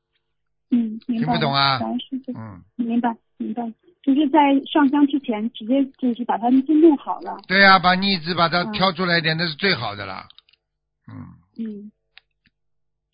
[0.71, 1.25] 嗯，明白。
[1.25, 1.79] 听不懂啊。
[2.35, 3.63] 嗯，明白，明白，
[4.07, 4.39] 就是在
[4.71, 7.37] 上香之前，直接就是把它们都弄好了。
[7.45, 10.23] 对呀、把腻子把它嗯挑出来一点，那是最好的了。
[11.11, 11.13] 嗯，
[11.59, 11.91] 嗯，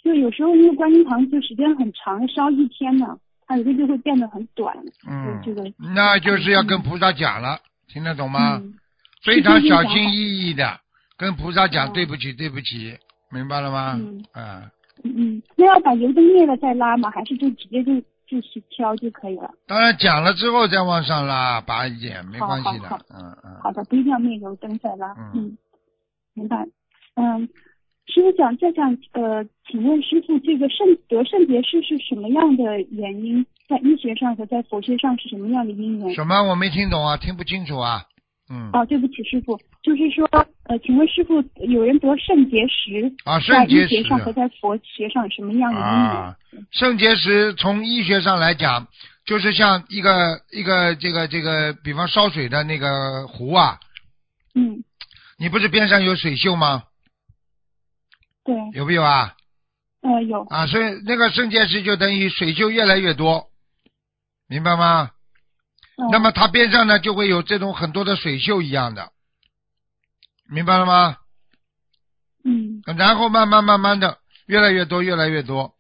[0.04, 3.18] 就有时候那个观音堂就时间很长，烧一天呢，
[3.48, 4.78] 它有的就会变得很短。
[5.10, 5.74] 嗯就这个。
[5.96, 8.62] 那就是要跟菩萨讲了，听得懂吗？
[8.62, 8.76] 嗯，
[9.24, 10.80] 非常小心翼翼的
[11.18, 12.96] 跟菩萨讲哦对不起，对不起，
[13.32, 13.94] 明白了吗？
[14.00, 14.70] 嗯啊，
[15.04, 17.10] 嗯嗯，那要把油灯灭了再拉吗？
[17.10, 18.00] 还是就直接就
[18.34, 19.52] 就是挑就可以了？
[19.68, 22.90] 当然讲了之后再往上拉，拔一点没关系的。
[23.14, 23.52] 嗯嗯。
[23.62, 25.14] 好的，不一定要面油灯再拉。
[25.18, 25.58] 嗯嗯，
[26.34, 26.66] 明白。
[27.14, 27.48] 嗯，
[28.08, 33.46] 师傅想再讲呃，请问师傅，这个肾得肾结石是什么样的原因？
[33.70, 36.14] 在医学上和在佛学上是什么样的因缘？
[36.16, 36.42] 什么？
[36.50, 38.04] 我没听懂啊，听不清楚啊。
[38.50, 38.70] 嗯。
[38.74, 40.28] 哦，对不起，师傅，就是说，
[40.64, 45.90] 呃，请问师傅，有人得肾结石，啊，肾结石学上和在佛学上有什么样的因缘？
[45.90, 46.36] 啊，
[46.72, 48.88] 肾结石从医学上来讲，
[49.26, 53.80] 就是像一个一个这个这个，比方烧水的那个壶啊，
[54.56, 54.84] 嗯，
[55.38, 56.84] 你不是边上有水锈吗？
[58.44, 59.34] 对，有没有啊？
[60.02, 63.48] 呃，有，啊，所以那个肾结石就等于水锈越来越多，
[64.50, 65.12] 明白吗？
[65.98, 69.12] 嗯那么它边上呢就会有这种很多的水锈一样的，
[70.50, 71.18] 明白了吗？
[72.44, 74.18] 嗯然后慢慢慢慢的
[74.48, 75.74] 越来越多，越来越多，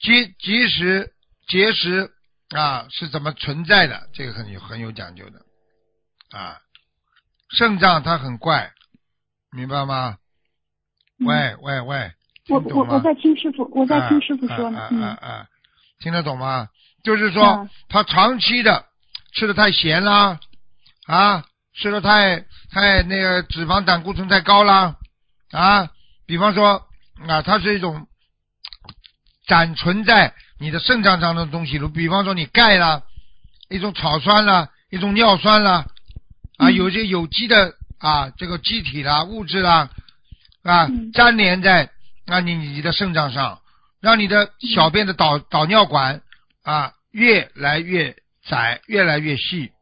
[0.00, 1.12] 即即使
[1.48, 2.10] 结石
[2.50, 6.58] 啊是怎么存在的，这个很有很有讲究的啊。
[7.56, 8.72] 肾脏它很怪，
[9.50, 10.16] 明白吗？
[11.20, 12.12] 嗯喂喂喂，
[12.48, 15.46] 我我我在听师傅，我在听师傅说呢啊，啊嗯啊啊
[16.00, 16.68] 听得懂吗？
[17.04, 18.86] 就是说啊，他长期的
[19.34, 20.38] 吃的太咸啦，
[21.06, 24.96] 啊，吃的太太那个脂肪胆固醇太高啦，
[25.50, 25.90] 啊，
[26.26, 26.86] 比方说
[27.26, 28.06] 啊，它是一种
[29.46, 33.02] 暂存在你的肾脏上的东西，如比方说你钙啦，
[33.68, 35.86] 一种草酸啦，一种尿酸啦，
[36.58, 36.74] 啊，嗯。
[36.74, 39.90] 有些有机的啊这个机体啦物质啦，
[40.62, 41.10] 啊嗯。
[41.12, 41.90] 粘连在
[42.26, 43.60] 啊你你的肾脏上，
[44.00, 46.22] 让你的小便的导导尿管
[46.62, 48.14] 啊越来越
[48.44, 49.72] 窄，越来越细，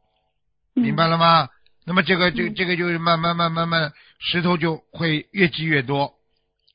[0.75, 1.11] 明白了。
[1.11, 1.49] 了吗？
[1.87, 6.15] 那么这个这嗯这个就是慢慢慢慢慢石头就会越积越多，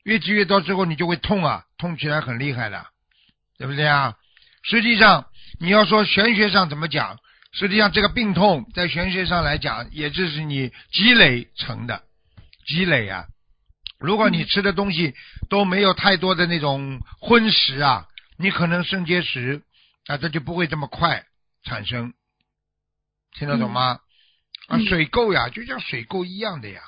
[0.02, 2.86] 越积越多之后你就会痛啊，痛起来很厉害的，
[3.56, 4.16] 对不对啊？
[4.62, 5.26] 实际上
[5.60, 7.18] 你要说玄学上怎么讲，
[7.52, 12.02] 实际上这个病痛在玄学上来讲，也就是你积累成的
[12.66, 13.26] 积累啊。
[13.98, 15.14] 如果你吃的东西
[15.48, 18.06] 都没有太多的那种荤食啊，
[18.36, 19.62] 你可能肾结石
[20.08, 21.24] 啊，它就不会这么快
[21.66, 22.14] 产生。
[23.38, 23.98] 听得懂吗？
[24.68, 26.80] 啊，水垢呀，就像水垢一样的呀。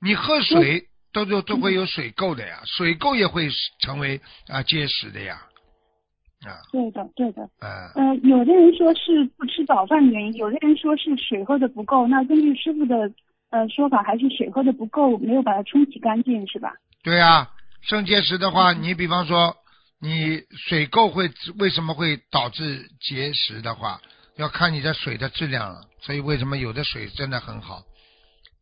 [0.00, 3.50] 你喝水都都都会有水垢的呀，水垢也会
[3.80, 5.42] 成为啊结石的呀。
[6.46, 7.42] 啊，对的，对的。
[7.60, 12.06] 嗯，呃，有的人说是不吃早饭的原因，有的人说是水喝的不够。
[12.06, 13.12] 那根据师傅的
[13.50, 16.72] 呃说法，还是水喝的不够，没有把它冲洗干净，是吧？
[17.02, 17.50] 对呀，
[17.82, 19.54] 肾结石的话，你比方说
[20.00, 24.00] 你水垢会为什么会导致结石的话，
[24.36, 25.82] 要看你的水的质量了。
[26.02, 27.82] 所以为什么有的水真的很好，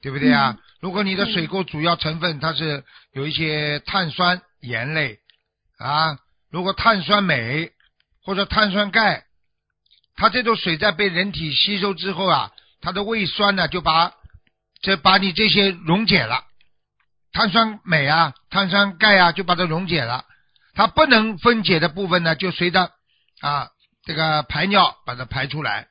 [0.03, 0.59] 对不对啊？
[0.80, 5.18] 如果你的水垢主要成分它是有一些碳酸盐类
[5.78, 6.18] 啊。
[6.51, 7.70] 如果碳酸镁
[8.24, 9.24] 或者碳酸钙，
[10.16, 14.12] 它这种水在被人体吸收之后啊，它的胃酸呢就把
[14.80, 16.43] 这把你这些溶解了，
[17.32, 20.24] 碳酸镁啊、碳酸钙啊就把它溶解了，
[20.79, 22.93] 它不能分解的部分呢就随着
[23.41, 23.70] 啊
[24.05, 25.89] 这个排尿把它排出来，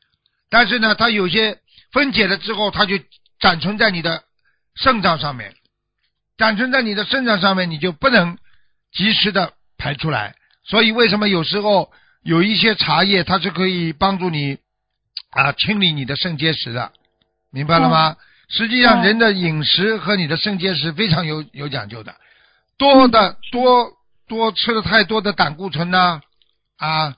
[0.49, 1.59] 但是呢它有些
[1.91, 2.97] 分解了之后，它就
[3.37, 4.23] 暂存在你的
[4.75, 5.53] 肾脏上面，
[6.37, 8.37] 暂存在你的肾脏上面，你就不能
[8.93, 10.35] 及时的排出来。
[10.63, 11.91] 所以，为什么有时候
[12.23, 14.57] 有一些茶叶，它是可以帮助你
[15.31, 16.93] 啊清理你的肾结石的，
[17.51, 18.15] 明白了吗？
[18.47, 22.15] 实际上，人的饮食和你的肾结石非常有有讲究的。
[22.77, 23.96] 多的多
[24.27, 26.21] 多吃了太多的胆固醇呐，
[26.77, 27.15] 啊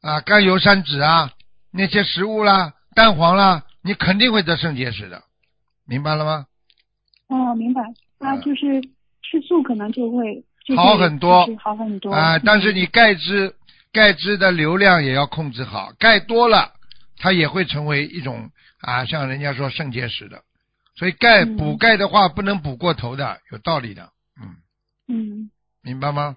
[0.00, 1.30] 啊甘油三酯啊
[1.70, 5.22] 那些食物啦，蛋黄啦，你肯定会得肾结石的，
[5.86, 6.46] 明白了吗？
[7.28, 7.82] 哦，明白。
[8.18, 8.80] 那就是
[9.22, 10.44] 吃素可能就会。
[10.76, 12.38] 好很多，好很多啊！
[12.38, 13.52] 但是你钙质
[13.92, 16.70] 钙质的流量也要控制好，钙多了，
[17.18, 18.48] 它也会成为一种
[18.80, 20.42] 啊，像人家说肾结石的。
[20.94, 24.10] 所以钙补钙的话，不能补过头的，有道理的。
[24.40, 24.54] 嗯
[25.08, 25.50] 嗯，
[25.82, 26.36] 明白吗？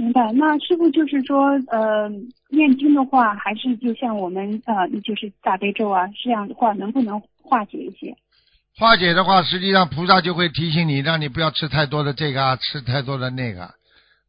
[0.00, 0.32] 明白。
[0.32, 2.08] 那师傅就是说，呃，
[2.48, 8.16] 念经的话，还是就像我们呃，就是大悲咒啊这样的话，能不能化解一些？
[8.78, 13.74] 化解的话，实际上菩萨就会提醒你，让你不要吃太多的这个啊，吃太多的那个。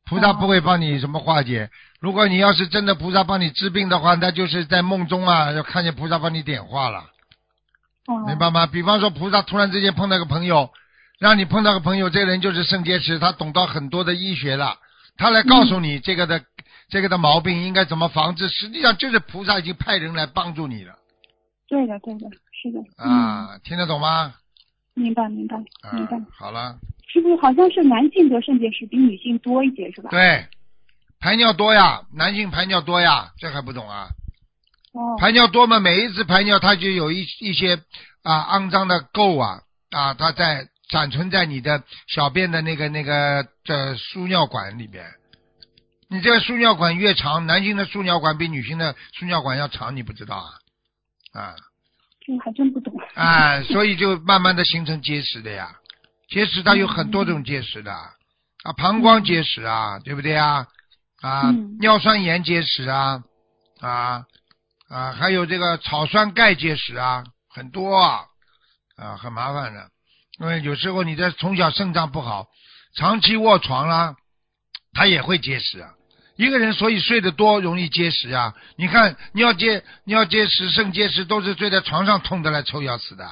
[0.06, 1.70] 菩萨不会帮你什么化解。
[2.02, 7.06] 如果你要是真的菩萨帮你治病的话，那就是在梦中啊，要看见菩萨帮你点化了。
[8.08, 8.66] 哦明白吗？
[8.66, 10.72] 比方说，菩萨突然之间碰到个朋友，
[11.18, 14.76] 让你碰到个朋友，这个人就是肾结石，他懂到很多的医学了，
[15.18, 16.43] 他来告诉你这个的
[16.89, 18.49] 这个的毛病应该怎么防治。
[18.49, 20.95] 实际上就是菩萨已经派人来帮助你了。
[21.68, 22.80] 对的，对的，是的。
[22.97, 24.34] 啊，听得懂吗？
[24.93, 25.57] 明白，明白，
[25.93, 26.20] 明白。
[26.38, 26.78] 好了。
[27.07, 30.09] 是不是好像是男性得肾结石比女性多一些，是吧？
[30.09, 30.47] 对，
[31.20, 34.07] 排尿多呀，男性排尿多呀，这还不懂啊？
[34.93, 35.18] 哦。
[35.20, 37.76] 排尿多嘛，每一次排尿它就有一一些
[38.24, 45.06] 啊肮脏的垢啊啊，它在暂存在你的小便的那个那个这输尿管里边。
[46.10, 51.42] 你这个输尿管越长，男性的输尿管比女性的输尿管要长，你不知道啊？
[51.42, 51.56] 啊。
[52.24, 52.94] 这还真不懂。
[53.16, 55.76] 啊，所以就慢慢的形成结石的呀，
[56.30, 60.68] 结石它有很多种结石的，啊，膀胱结石啊，对不对啊？
[61.22, 63.24] 啊，尿酸盐结石啊，
[63.80, 64.26] 啊
[64.88, 68.26] 啊，还有这个草酸钙结石啊，很多啊，
[68.98, 69.89] 啊，很麻烦的，
[70.40, 72.48] 因为有时候你的从小肾脏不好，
[72.96, 74.16] 长期卧床啦，
[74.94, 75.90] 他也会结石啊。
[76.38, 78.56] 一个人所以睡得多容易结石啊！
[78.76, 83.30] 你看尿结尿结石、肾结石都是睡在床上痛的来抽要死的。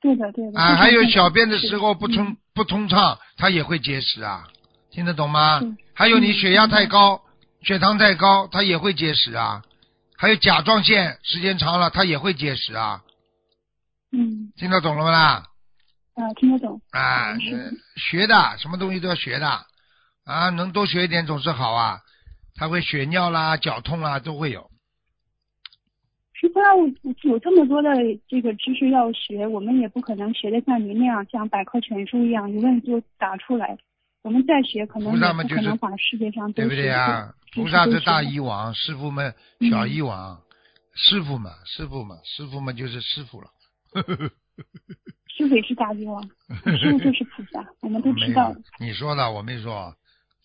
[0.00, 0.60] 对的，对的。
[0.60, 4.44] 啊，还有小便的时候不通不通畅，它也会结石啊，
[4.92, 5.60] 听得懂吗？
[5.94, 7.22] 还有你血压太高、
[7.64, 9.62] 血糖太高，它也会结石啊。
[10.16, 13.02] 还有甲状腺时间长了，它也会结石啊。
[14.12, 14.52] 嗯。
[14.56, 15.10] 听得懂了吗？
[15.10, 15.44] 啦？
[16.14, 16.80] 啊，听得懂。
[16.90, 17.36] 啊，
[17.96, 19.48] 学的什么东西都要学的。
[20.24, 22.00] 啊，能多学一点总是好啊！
[22.54, 24.70] 他会血尿啦、脚痛啦，都会有。
[26.34, 26.60] 师傅，
[27.28, 27.90] 有这么多的
[28.28, 33.78] 这个知识要学，我们也不可能学的像您那样，像百科全书一样一问就答出来。
[34.22, 37.32] 我们再学，可能也不可能把世界上对不对啊？
[37.54, 39.34] 菩萨是大医王，师傅们
[39.70, 40.40] 小医王，
[40.94, 43.48] 师傅嘛，师傅嘛，师傅嘛就是师傅了。
[45.28, 46.22] 师傅也是大医王，
[46.78, 48.54] 师傅就是菩萨，我们都知道。
[48.80, 49.94] 你说的，我没说。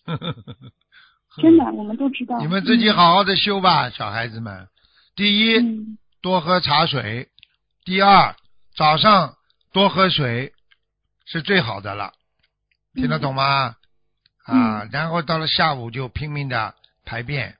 [1.36, 2.38] 真的，我们都知道。
[2.38, 4.68] 你们自己好好的修吧，小孩子们。
[5.16, 5.60] 第一，
[6.20, 7.28] 多喝茶水；
[7.84, 8.36] 第二，
[8.76, 9.34] 早上
[9.72, 10.52] 多喝水
[11.24, 12.12] 是最好的了。
[12.94, 13.74] 听得懂吗？
[14.44, 17.56] 啊，然后到了下午就拼命的排便，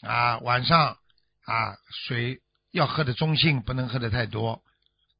[0.00, 0.96] 啊，晚上
[1.44, 2.40] 啊水
[2.72, 4.60] 要喝的中性，不能喝的太多。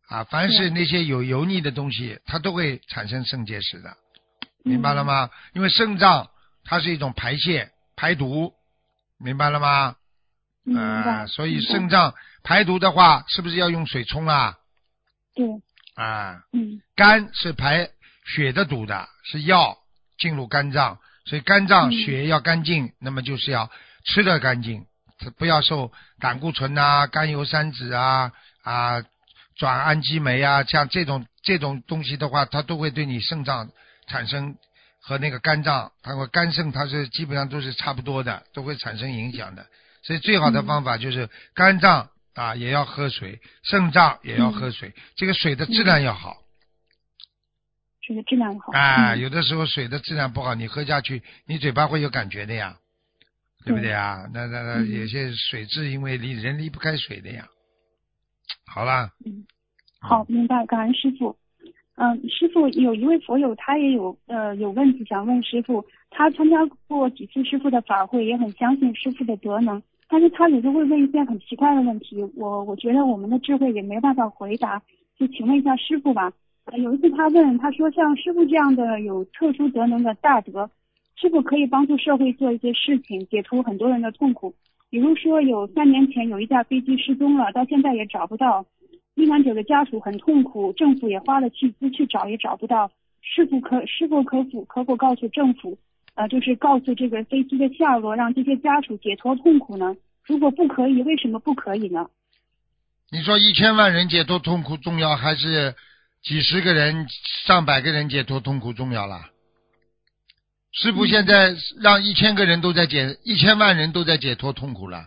[0.09, 3.97] 啊，凡是那些有油腻的东西，它都会产生肾结石的，
[4.65, 5.31] 明白了吗？
[5.55, 6.31] 因为肾脏
[6.65, 8.53] 它是一种排泄排毒，
[9.19, 9.97] 明白了吗？
[10.77, 11.27] 啊、白。
[11.27, 14.59] 所以肾脏排毒的话，是不是要用水冲啊？
[15.35, 15.47] 对，
[15.95, 17.91] 啊，嗯肝是排
[18.27, 19.77] 血的毒的，是药
[20.19, 23.71] 进入肝脏，所以肝脏嗯血要干净，那么就是要
[24.05, 24.87] 吃的干净，
[25.39, 28.33] 不要受胆固醇啊、甘油三酯啊
[28.63, 29.03] 啊、
[29.57, 33.71] 转氨基酶啊，像这种这种东西的话，它都会对你肾脏
[34.09, 34.57] 产生
[35.01, 39.67] 和那个肝脏，它会肝肾它是基本上都是差不多的，都会产生影响的。
[40.03, 46.37] 所以最好的嗯方法就是肝脏啊也要喝水，肾脏也要喝水，这个水的质量要好。
[48.07, 48.73] 水的质量好。
[48.73, 52.77] 啊，嗯有的时候水的质量不好，你喝下去，你嘴巴会有感觉的呀，
[53.65, 54.27] 对不对啊？
[54.35, 57.47] 那那那嗯有些水质因为离人离不开水的呀。
[58.67, 59.45] 好啦，嗯，
[60.01, 61.37] 好，明白，感恩师傅。
[61.97, 65.85] 嗯，师傅有一位佛友，他也有呃有问题想问师傅。
[66.11, 74.83] 他参加过几次师傅的法会，也很相信师傅的德能，但是他有时候会问一些很奇怪的问题，我我觉得我们的智慧也没办法回答，
[75.17, 76.33] 就请问一下师傅吧。
[76.67, 80.69] 呃有一次他问，他说像师傅这样的有特殊德能的大德，
[81.15, 84.55] 是否可以帮助社会做一些事情，解除很多人的痛苦？
[84.95, 88.65] 比如说有三年前有一架飞机失踪了，到现在也找不到，
[89.17, 95.77] 遇难者的家属很痛苦，政府也花了巨资去找也找不到，是否可是否可否可否告诉政府，
[96.15, 99.97] 呃，就是告诉这个飞机的下落，让这些家属解脱痛苦呢？
[100.23, 102.07] 如果不可以，为什么不可以呢？
[103.11, 105.75] 你说一千万人解脱痛苦重要，还是
[106.23, 107.09] 几十个人、
[107.45, 109.29] 上百个人解脱痛苦重要啦？
[110.77, 115.07] 师傅现在让一千个人都在解，一千万人都在解脱痛苦了，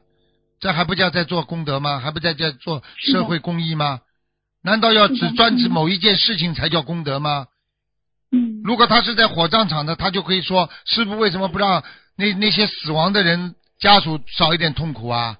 [0.61, 1.99] 这还不叫在做功德吗？
[1.99, 3.99] 还不在在做社会公益吗？
[4.63, 7.47] 难道要只专指嗯某一件事情才叫功德吗？
[8.32, 11.84] 嗯如果他是在火葬场的，他就可以说：师傅为什么不让
[12.15, 15.38] 那那些死亡的人家属少一点痛苦啊？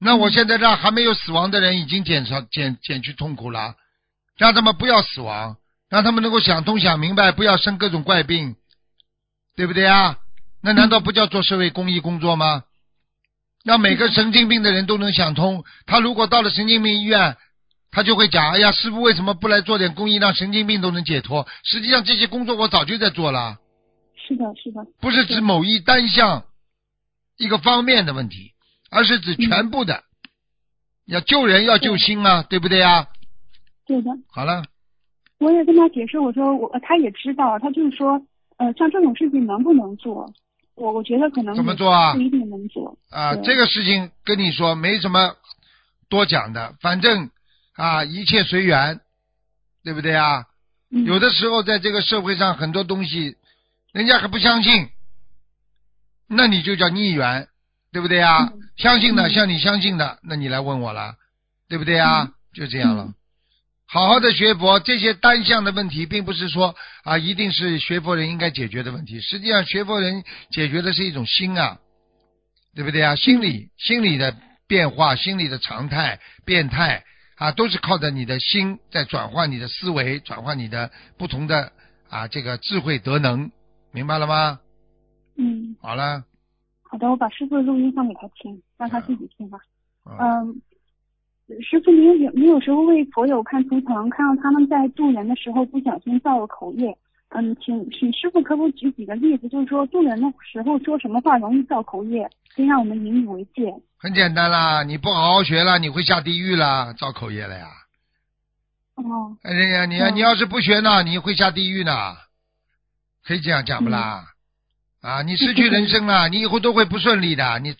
[0.00, 3.74] 那我现在让还没有死亡的人已经减少减减去痛苦了，
[4.38, 5.56] 让他们不要死亡，
[5.90, 8.56] 让他们能够想通想明白，不要生各种怪病，
[9.58, 10.18] 对不对啊？
[10.62, 12.62] 那难道不叫做社会公益工作吗？
[13.64, 17.36] 让每个神经病的人都能想通，他如果到了神经病医院，
[17.90, 21.48] 他就会讲：哎呀，师傅为什么不来做点公益，让神经病都能解脱？
[21.64, 23.58] 实际上这些工作我早就在做了，
[24.14, 26.44] 是的，是的，不是指某一单项
[27.36, 28.52] 一个方面的问题，
[28.90, 30.04] 而是指全部的。
[31.04, 33.08] 要救人要救心啊，对不对啊？
[33.86, 34.10] 对的。
[34.30, 34.62] 好了，
[35.38, 38.22] 我也跟他解释，我说我他也知道，他就是说，
[38.58, 40.32] 呃，像这种事情能不能做？
[40.74, 42.96] 我我觉得可能怎么做啊不一定能做。
[43.10, 45.34] 啊，这个事情跟你说没什么
[46.08, 47.30] 多讲的，反正
[47.74, 49.00] 啊，一切随缘，
[49.82, 50.44] 对不对啊？
[50.90, 53.36] 嗯有的时候在这个社会上很多东西，
[53.92, 54.88] 人家还不相信，
[56.28, 57.48] 那你就叫逆缘，
[57.92, 58.44] 对不对啊？
[58.52, 61.16] 嗯相信的，嗯像你相信的，那你来问我了，
[61.68, 62.22] 对不对啊？
[62.22, 63.12] 嗯就这样了。
[63.88, 66.74] 嗯好好的学佛，这些单向的问题，并不是说
[67.04, 69.18] 啊，一定是学佛人应该解决的问题。
[69.22, 71.78] 实际上，学佛人解决的是一种心啊，
[72.74, 73.16] 对不对啊？
[73.16, 74.36] 心理心理的
[74.66, 77.02] 变化，心理的常态变态
[77.36, 81.72] 啊，都是靠着你的心在转换你的思维，转换你的不同的
[82.10, 83.50] 啊这个智慧德能，
[83.90, 84.60] 明白了吗？
[85.38, 86.24] 嗯，好了，
[86.82, 89.58] 好的，我把师傅的录音放给他听，让他自己听吧。
[90.04, 90.60] 啊嗯，
[91.62, 96.96] 师傅，您有您有时候为佛友看图腾，看到他们在渡人的时候不小心造了口业。
[97.30, 103.74] 嗯，请请师傅可否举几个例子，就是说渡人的时候说什么话容易造口业，可以让我们引以为戒。
[103.98, 107.66] 很简单啦，你不好好学了，你会下地狱啦，造口业了呀。
[108.94, 111.92] 哦，哎呀，你嗯你要是不学呢，你会下地狱呢，
[113.26, 114.24] 可以这样讲不啦？
[115.00, 117.58] 啊，你失去人生了，你以后都会不顺利的。
[117.58, 117.74] 你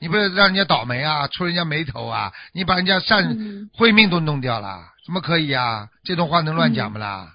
[0.00, 5.88] 你不是让人家倒霉啊，出人家眉头啊，你把人家善嗯慧命都弄掉了，怎么可以啊？
[6.04, 7.32] 这种话能乱讲不啦？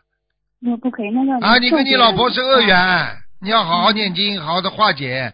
[0.60, 3.18] 那不可以，那要啊，你跟你老婆是恶缘。
[3.42, 5.34] 你要好好念经，好好的化解。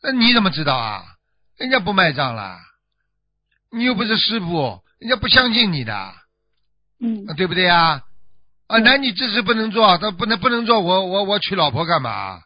[0.00, 1.02] 那你怎么知道啊？
[1.56, 2.56] 人家不卖账了，
[3.72, 6.14] 你又不是师傅，人家不相信你的。
[7.00, 8.02] 嗯啊，对不对呀？
[8.68, 12.42] 啊，对男女之事不能做，他不能不能做，我我我娶老婆干嘛？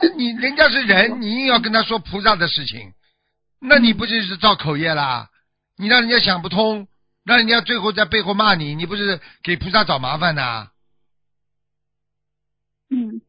[0.16, 2.92] 你人家是人，你硬要跟他说菩萨的事情，
[3.60, 5.28] 那你不就是造口业啦？
[5.76, 6.88] 你让人家想不通，
[7.24, 10.68] 让人家最后在背后骂你，你不是给菩萨找麻烦呐？
[12.90, 13.20] 嗯，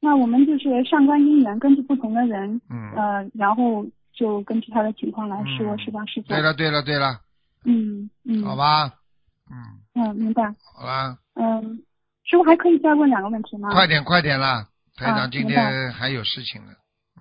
[0.00, 6.28] 那我们就是上观因缘，根据不同的人，嗯，呃，然后就根据他的情况来说，嗯是吧，师傅？
[6.28, 7.20] 对了对了对了，
[7.64, 8.92] 嗯嗯，好，吧，
[9.50, 10.54] 嗯，嗯，明白。
[10.74, 11.82] 好吧，嗯，
[12.24, 13.70] 师傅还可以再问两个问题吗？
[13.72, 14.68] 快点快点啦，
[14.98, 16.72] 台啊长今天还有事情呢。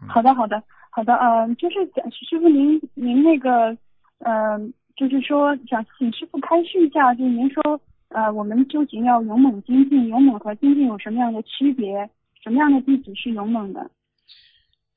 [0.01, 0.61] 嗯好的，好的，
[0.91, 1.13] 好的。
[1.15, 1.75] 嗯、就是
[2.11, 3.75] 师傅您您那个，
[4.19, 12.07] 嗯、就是说想请师傅开示一下，就是您说，呃，我们究竟要勇猛精进，勇猛和精进有什么样的区别？
[12.43, 13.89] 什么样的弟子是勇猛的？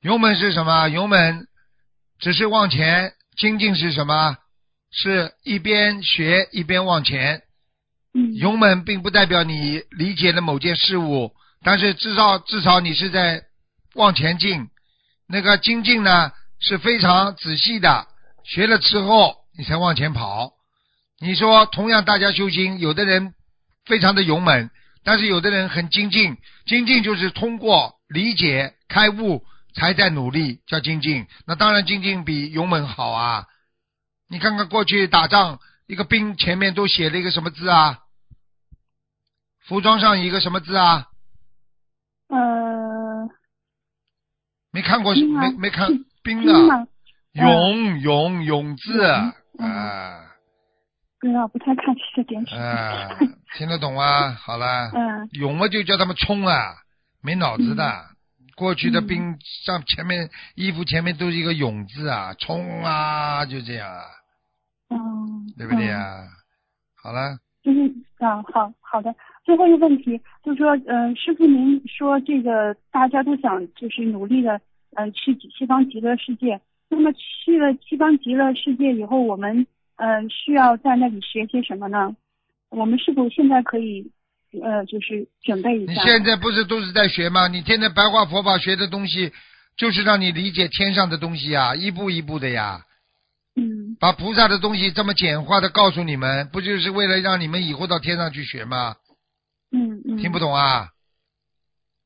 [0.02, 0.88] 勇猛是什么？
[0.88, 1.46] 勇猛
[2.18, 4.36] 只是往前，精进是什么？
[4.90, 7.42] 是一边学一边往前。
[8.12, 11.32] 嗯，勇猛并不代表你理解了某件事物，
[11.62, 13.42] 但是至少至少你是在
[13.94, 14.68] 往前进。
[15.26, 18.06] 那个精进呢是非常仔细的，
[18.44, 20.52] 学了之后你才往前跑。
[21.20, 23.34] 你说同样大家修心，有的人
[23.84, 24.70] 非常的勇猛，
[25.04, 26.36] 但是有的人很精进。
[26.66, 29.44] 精进就是通过理解开悟
[29.74, 31.26] 才在努力，叫精进。
[31.46, 33.46] 那当然精进比勇猛好啊。
[34.28, 37.98] 你看看过去打仗，一个兵前面都写了一个什么字啊？
[39.66, 41.06] 服装上一个什么字啊？
[42.28, 43.28] 呃，
[44.72, 46.78] 没看过，没没看是兵兵啊？
[46.78, 46.86] 吗？
[47.32, 52.54] 勇勇勇字啊嗯啊不太看这电视。
[52.56, 53.08] 啊，
[53.56, 54.32] 听得懂啊？
[54.32, 56.74] 好了，嗯勇嘛就叫他们冲啊，
[57.22, 58.06] 没脑子的。
[58.56, 64.04] 过去的兵上前面衣服前面都是一个勇字啊，冲啊，就这样啊，
[64.90, 64.98] 嗯，
[65.56, 66.24] 对不对嗯啊？
[67.02, 69.14] 好了，嗯啊，好好的。
[69.44, 74.60] 最后一个问题就是说，嗯、师傅您说这个大家都想就是努力的，
[74.96, 76.60] 嗯、去西方极乐世界。
[76.88, 79.66] 那么去了西方极乐世界以后，我们
[79.96, 82.16] 嗯、需要在那里学些什么呢？
[82.70, 84.10] 我们是否现在可以
[84.62, 85.92] 呃就是准备一下？
[85.92, 87.48] 你现在不是都是在学吗？
[87.48, 89.32] 你天天白话佛法学的东西，
[89.76, 92.80] 就是让你理解天上的东西啊，一步一步的呀。
[93.56, 98.94] 嗯把菩萨的东西这么简化的告诉你们，不就是为了让你们以后到天上去学吗？
[99.72, 100.88] 嗯嗯，听不懂啊？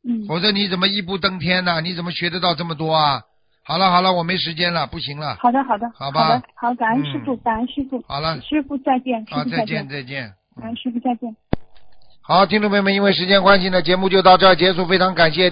[0.06, 1.80] 嗯否则你怎么一步登天呢？
[1.80, 3.22] 你怎么学得到这么多啊？
[3.64, 5.36] 好了好了，我没时间了，不行了。
[5.40, 10.32] 好的好的好吧好的好，感恩师傅，嗯感恩师傅，好了，师傅再见，师啊，傅再见见，再见。
[10.60, 11.34] 感恩师傅再见。
[12.20, 15.50] 好，听众朋友们，因为时间关系呢，节目就到这儿结束，非常感谢。